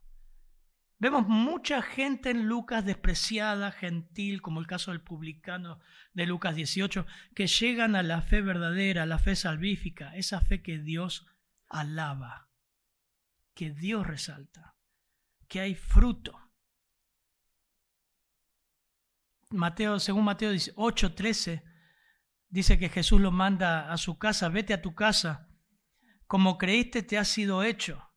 Vemos 0.98 1.26
mucha 1.26 1.80
gente 1.80 2.28
en 2.28 2.48
Lucas 2.48 2.84
despreciada, 2.84 3.72
gentil, 3.72 4.42
como 4.42 4.60
el 4.60 4.66
caso 4.66 4.90
del 4.90 5.00
publicano 5.00 5.80
de 6.12 6.26
Lucas 6.26 6.54
18, 6.54 7.06
que 7.34 7.46
llegan 7.46 7.96
a 7.96 8.02
la 8.02 8.20
fe 8.20 8.42
verdadera, 8.42 9.04
a 9.04 9.06
la 9.06 9.18
fe 9.18 9.34
salvífica, 9.34 10.14
esa 10.14 10.42
fe 10.42 10.62
que 10.62 10.80
Dios 10.80 11.26
alaba, 11.66 12.50
que 13.54 13.70
Dios 13.70 14.06
resalta, 14.06 14.76
que 15.48 15.60
hay 15.60 15.76
fruto. 15.76 16.38
Mateo, 19.52 20.00
según 20.00 20.24
Mateo 20.24 20.52
8:13, 20.52 21.62
dice 22.48 22.78
que 22.78 22.88
Jesús 22.88 23.20
lo 23.20 23.30
manda 23.30 23.92
a 23.92 23.96
su 23.96 24.18
casa, 24.18 24.48
vete 24.48 24.74
a 24.74 24.82
tu 24.82 24.94
casa, 24.94 25.48
como 26.26 26.58
creíste 26.58 27.02
te 27.02 27.18
ha 27.18 27.24
sido 27.24 27.62
hecho. 27.62 28.08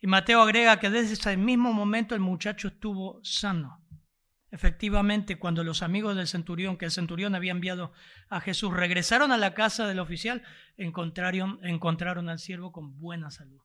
Y 0.00 0.06
Mateo 0.06 0.40
agrega 0.40 0.78
que 0.78 0.90
desde 0.90 1.14
ese 1.14 1.36
mismo 1.36 1.72
momento 1.72 2.14
el 2.14 2.20
muchacho 2.20 2.68
estuvo 2.68 3.20
sano. 3.22 3.84
Efectivamente, 4.50 5.38
cuando 5.38 5.62
los 5.62 5.82
amigos 5.82 6.16
del 6.16 6.26
centurión, 6.26 6.78
que 6.78 6.86
el 6.86 6.90
centurión 6.90 7.34
había 7.34 7.52
enviado 7.52 7.92
a 8.30 8.40
Jesús, 8.40 8.72
regresaron 8.72 9.30
a 9.30 9.36
la 9.36 9.52
casa 9.54 9.86
del 9.86 9.98
oficial, 9.98 10.42
encontraron, 10.76 11.58
encontraron 11.62 12.28
al 12.28 12.38
siervo 12.38 12.72
con 12.72 12.98
buena 12.98 13.30
salud. 13.30 13.60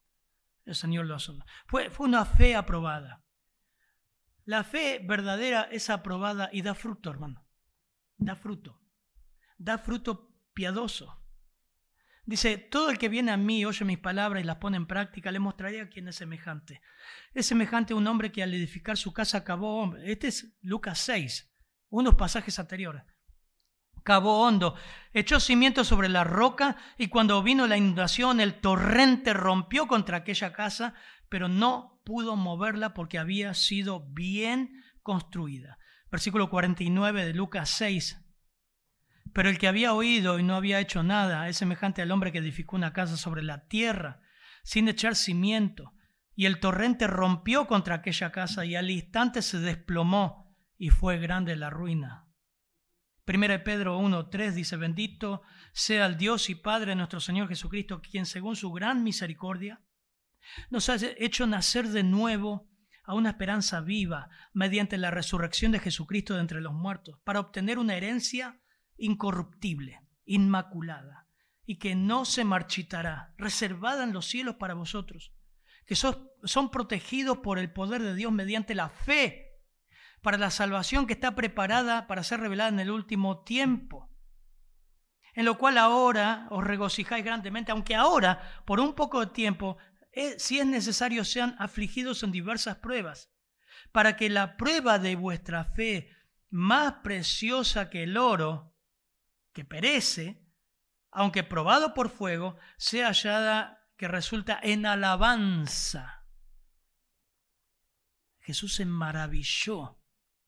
El 0.66 0.76
Señor 0.76 1.06
lo 1.06 1.16
asomó. 1.16 1.46
Fue, 1.68 1.90
fue 1.90 2.08
una 2.08 2.26
fe 2.26 2.56
aprobada. 2.56 3.23
La 4.46 4.64
fe 4.64 5.00
verdadera 5.04 5.64
es 5.72 5.90
aprobada 5.90 6.50
y 6.52 6.62
da 6.62 6.76
fruto, 6.76 7.10
hermano. 7.10 7.48
Da 8.18 8.36
fruto. 8.36 8.82
Da 9.58 9.78
fruto 9.78 10.34
piadoso. 10.54 11.24
Dice, 12.26 12.58
todo 12.58 12.90
el 12.90 12.98
que 12.98 13.10
viene 13.10 13.32
a 13.32 13.38
mí, 13.38 13.66
oye 13.66 13.84
mis 13.84 13.98
palabras 13.98 14.42
y 14.42 14.46
las 14.46 14.58
pone 14.58 14.78
en 14.78 14.88
práctica, 14.88 15.32
le 15.32 15.40
mostraré 15.40 15.82
a 15.82 15.90
quien 15.90 16.08
es 16.08 16.16
semejante. 16.16 16.82
Es 17.34 17.48
semejante 17.48 17.94
a 17.94 17.98
un 17.98 18.08
hombre 18.08 18.32
que 18.32 18.42
al 18.42 18.54
edificar 18.54 18.98
su 18.98 19.12
casa 19.12 19.40
acabó, 19.40 19.96
este 19.98 20.28
es 20.28 20.58
Lucas 20.62 21.00
6, 21.00 21.54
unos 21.90 22.16
pasajes 22.16 22.60
anteriores. 22.60 23.04
Cavó 24.04 24.42
hondo, 24.42 24.76
echó 25.14 25.40
cimiento 25.40 25.84
sobre 25.84 26.10
la 26.10 26.24
roca 26.24 26.78
y 26.98 27.08
cuando 27.08 27.44
vino 27.44 27.68
la 27.68 27.78
inundación 27.78 28.40
el 28.40 28.60
torrente 28.60 29.34
rompió 29.34 29.88
contra 29.88 30.18
aquella 30.18 30.54
casa, 30.54 30.94
pero 31.34 31.50
no 31.50 32.00
pudo 32.06 32.36
moverla 32.36 32.94
porque 32.94 33.18
había 33.18 33.56
sido 33.56 34.06
bien 34.12 34.84
construida. 35.02 35.80
Versículo 36.12 36.48
49 36.48 37.26
de 37.26 37.34
Lucas 37.34 37.72
6 37.72 38.20
pero 39.34 39.50
el 39.50 39.58
que 39.58 39.68
había 39.68 39.96
oído 39.96 40.38
y 40.38 40.44
no 40.44 40.56
había 40.56 40.80
hecho 40.80 41.02
nada 41.02 41.50
es 41.50 41.58
semejante 41.58 42.04
al 42.04 42.12
hombre 42.12 42.32
que 42.32 42.38
edificó 42.38 42.76
una 42.76 42.94
casa 42.94 43.18
sobre 43.18 43.42
la 43.42 43.68
tierra, 43.68 44.22
sin 44.64 44.88
echar 44.88 45.16
cimiento, 45.16 45.94
y 46.36 46.46
el 46.46 46.60
torrente 46.60 47.08
rompió 47.08 47.66
contra 47.66 47.96
aquella 47.96 48.32
casa 48.32 48.64
y 48.64 48.76
al 48.76 48.92
instante 48.92 49.42
se 49.42 49.58
desplomó 49.58 50.56
y 50.78 50.92
fue 50.92 51.18
grande 51.18 51.56
la 51.56 51.72
ruina. 51.72 52.28
Primera 53.26 53.64
Pedro 53.64 54.00
1.3 54.00 54.52
dice, 54.52 54.78
bendito 54.78 55.42
sea 55.72 56.06
el 56.06 56.16
Dios 56.16 56.52
y 56.52 56.54
Padre 56.54 56.92
de 56.92 56.98
nuestro 56.98 57.20
Señor 57.20 57.48
Jesucristo, 57.48 58.04
quien 58.04 58.28
según 58.28 58.56
su 58.56 58.72
gran 58.72 59.04
misericordia 59.04 59.82
nos 60.70 60.90
ha 60.90 60.98
hecho 61.18 61.48
nacer 61.48 61.90
de 61.90 62.04
nuevo 62.04 62.70
a 63.06 63.14
una 63.14 63.30
esperanza 63.30 63.82
viva 63.82 64.30
mediante 64.54 64.98
la 64.98 65.12
resurrección 65.12 65.72
de 65.72 65.80
Jesucristo 65.80 66.36
de 66.36 66.42
entre 66.42 66.62
los 66.62 66.74
muertos, 66.74 67.20
para 67.24 67.40
obtener 67.40 67.80
una 67.80 67.96
herencia 67.96 68.62
incorruptible, 68.98 70.02
inmaculada, 70.26 71.28
y 71.66 71.80
que 71.80 71.96
no 71.96 72.26
se 72.26 72.46
marchitará, 72.46 73.34
reservada 73.38 74.04
en 74.04 74.14
los 74.14 74.26
cielos 74.26 74.56
para 74.56 74.74
vosotros, 74.74 75.34
que 75.86 75.96
son 75.96 76.72
protegidos 76.72 77.40
por 77.40 77.60
el 77.60 77.72
poder 77.72 78.02
de 78.02 78.16
Dios 78.16 78.32
mediante 78.32 78.74
la 78.74 78.90
fe 78.90 79.54
para 80.24 80.38
la 80.38 80.50
salvación 80.50 81.06
que 81.06 81.14
está 81.14 81.36
preparada 81.36 82.08
para 82.08 82.24
ser 82.24 82.40
revelada 82.40 82.70
en 82.70 82.80
el 82.80 82.90
último 82.90 83.44
tiempo. 83.44 84.10
En 85.36 85.46
lo 85.46 85.58
cual 85.58 85.78
ahora 85.78 86.48
os 86.50 86.64
regocijáis 86.64 87.26
grandemente, 87.26 87.72
aunque 87.72 87.94
ahora, 87.94 88.64
por 88.66 88.80
un 88.80 88.94
poco 88.94 89.20
de 89.20 89.34
tiempo, 89.34 89.78
si 90.38 90.60
es 90.60 90.66
necesario, 90.66 91.26
sean 91.26 91.56
afligidos 91.60 92.24
en 92.24 92.32
diversas 92.32 92.78
pruebas, 92.78 93.32
para 93.92 94.16
que 94.16 94.30
la 94.30 94.58
prueba 94.58 95.00
de 95.00 95.16
vuestra 95.16 95.64
fe, 95.66 96.10
más 96.50 96.94
preciosa 97.04 97.90
que 97.90 98.04
el 98.04 98.18
oro, 98.18 98.76
que 99.54 99.66
perece, 99.66 100.44
aunque 101.12 101.44
probado 101.44 101.94
por 101.94 102.10
fuego, 102.10 102.58
sea 102.78 103.08
hallada 103.08 103.88
que 103.98 104.08
resulta 104.08 104.60
en 104.62 104.86
alabanza. 104.86 106.26
Jesús 108.40 108.76
se 108.76 108.86
maravilló 108.86 110.00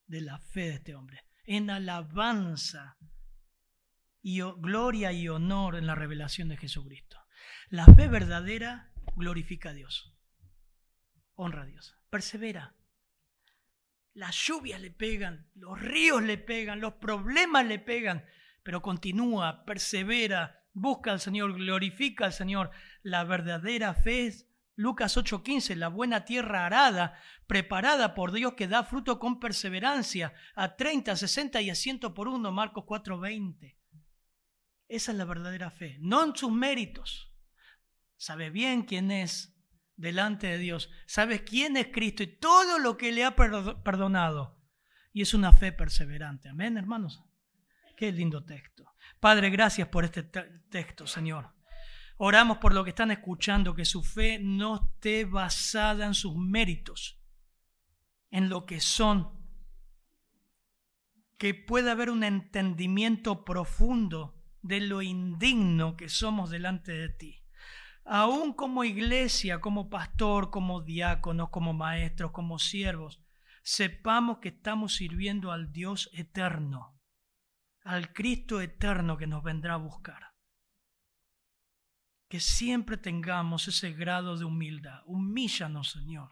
de 0.05 0.21
la 0.21 0.39
fe 0.39 0.61
de 0.61 0.73
este 0.75 0.95
hombre, 0.95 1.25
en 1.45 1.69
alabanza 1.69 2.97
y 4.21 4.41
gloria 4.41 5.11
y 5.11 5.29
honor 5.29 5.75
en 5.75 5.87
la 5.87 5.95
revelación 5.95 6.49
de 6.49 6.57
Jesucristo. 6.57 7.17
La 7.69 7.85
fe 7.85 8.07
verdadera 8.07 8.91
glorifica 9.15 9.69
a 9.69 9.73
Dios, 9.73 10.13
honra 11.35 11.63
a 11.63 11.65
Dios, 11.65 11.97
persevera. 12.09 12.75
Las 14.13 14.35
lluvias 14.35 14.79
le 14.79 14.91
pegan, 14.91 15.49
los 15.55 15.81
ríos 15.81 16.23
le 16.23 16.37
pegan, 16.37 16.79
los 16.79 16.93
problemas 16.93 17.65
le 17.65 17.79
pegan, 17.79 18.25
pero 18.63 18.81
continúa, 18.81 19.65
persevera, 19.65 20.63
busca 20.73 21.11
al 21.11 21.19
Señor, 21.19 21.53
glorifica 21.53 22.25
al 22.25 22.33
Señor. 22.33 22.71
La 23.03 23.23
verdadera 23.23 23.93
fe 23.93 24.27
es 24.27 24.47
Lucas 24.75 25.17
8:15, 25.17 25.75
la 25.75 25.87
buena 25.87 26.25
tierra 26.25 26.65
arada, 26.65 27.19
preparada 27.47 28.13
por 28.13 28.31
Dios 28.31 28.53
que 28.53 28.67
da 28.67 28.83
fruto 28.83 29.19
con 29.19 29.39
perseverancia 29.39 30.33
a 30.55 30.75
30, 30.75 31.15
60 31.15 31.61
y 31.61 31.69
a 31.69 31.75
100 31.75 31.99
por 32.13 32.27
uno, 32.27 32.51
Marcos 32.51 32.85
4:20. 32.85 33.77
Esa 34.87 35.11
es 35.11 35.17
la 35.17 35.25
verdadera 35.25 35.71
fe, 35.71 35.97
no 35.99 36.23
en 36.23 36.35
sus 36.35 36.51
méritos. 36.51 37.34
Sabe 38.17 38.49
bien 38.49 38.83
quién 38.83 39.11
es 39.11 39.55
delante 39.97 40.47
de 40.47 40.57
Dios, 40.57 40.89
sabes 41.05 41.41
quién 41.41 41.77
es 41.77 41.87
Cristo 41.87 42.23
y 42.23 42.27
todo 42.27 42.79
lo 42.79 42.97
que 42.97 43.11
le 43.11 43.23
ha 43.23 43.35
perdonado. 43.35 44.57
Y 45.13 45.21
es 45.21 45.33
una 45.33 45.53
fe 45.53 45.71
perseverante. 45.71 46.49
Amén, 46.49 46.77
hermanos. 46.77 47.23
Qué 47.95 48.11
lindo 48.11 48.43
texto. 48.43 48.93
Padre, 49.19 49.49
gracias 49.49 49.87
por 49.87 50.03
este 50.03 50.23
texto, 50.23 51.07
Señor. 51.07 51.53
Oramos 52.17 52.57
por 52.57 52.73
lo 52.73 52.83
que 52.83 52.89
están 52.89 53.11
escuchando, 53.11 53.75
que 53.75 53.85
su 53.85 54.03
fe 54.03 54.39
no 54.39 54.75
esté 54.75 55.25
basada 55.25 56.05
en 56.05 56.13
sus 56.13 56.35
méritos, 56.35 57.21
en 58.31 58.49
lo 58.49 58.65
que 58.65 58.79
son, 58.79 59.31
que 61.37 61.53
pueda 61.53 61.91
haber 61.91 62.09
un 62.09 62.23
entendimiento 62.23 63.43
profundo 63.43 64.41
de 64.61 64.81
lo 64.81 65.01
indigno 65.01 65.95
que 65.95 66.09
somos 66.09 66.49
delante 66.49 66.93
de 66.93 67.09
ti. 67.09 67.44
Aún 68.05 68.53
como 68.53 68.83
iglesia, 68.83 69.59
como 69.59 69.89
pastor, 69.89 70.51
como 70.51 70.81
diáconos, 70.81 71.49
como 71.49 71.73
maestros, 71.73 72.31
como 72.31 72.59
siervos, 72.59 73.21
sepamos 73.63 74.37
que 74.37 74.49
estamos 74.49 74.95
sirviendo 74.95 75.51
al 75.51 75.73
Dios 75.73 76.09
eterno 76.13 76.95
al 77.85 78.13
Cristo 78.13 78.61
eterno 78.61 79.15
que 79.15 79.27
nos 79.27 79.43
vendrá 79.43 79.75
a 79.75 79.77
buscar. 79.77 80.33
Que 82.27 82.39
siempre 82.39 82.97
tengamos 82.97 83.67
ese 83.67 83.93
grado 83.93 84.35
de 84.37 84.43
humildad. 84.43 85.01
Humíllanos, 85.05 85.91
Señor. 85.91 86.31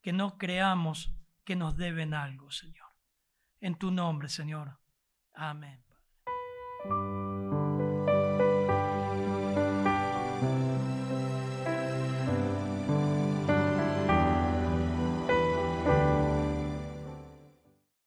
Que 0.00 0.12
no 0.12 0.38
creamos 0.38 1.12
que 1.44 1.56
nos 1.56 1.76
deben 1.76 2.14
algo, 2.14 2.50
Señor. 2.52 2.88
En 3.60 3.74
tu 3.76 3.90
nombre, 3.90 4.28
Señor. 4.28 4.78
Amén. 5.34 5.84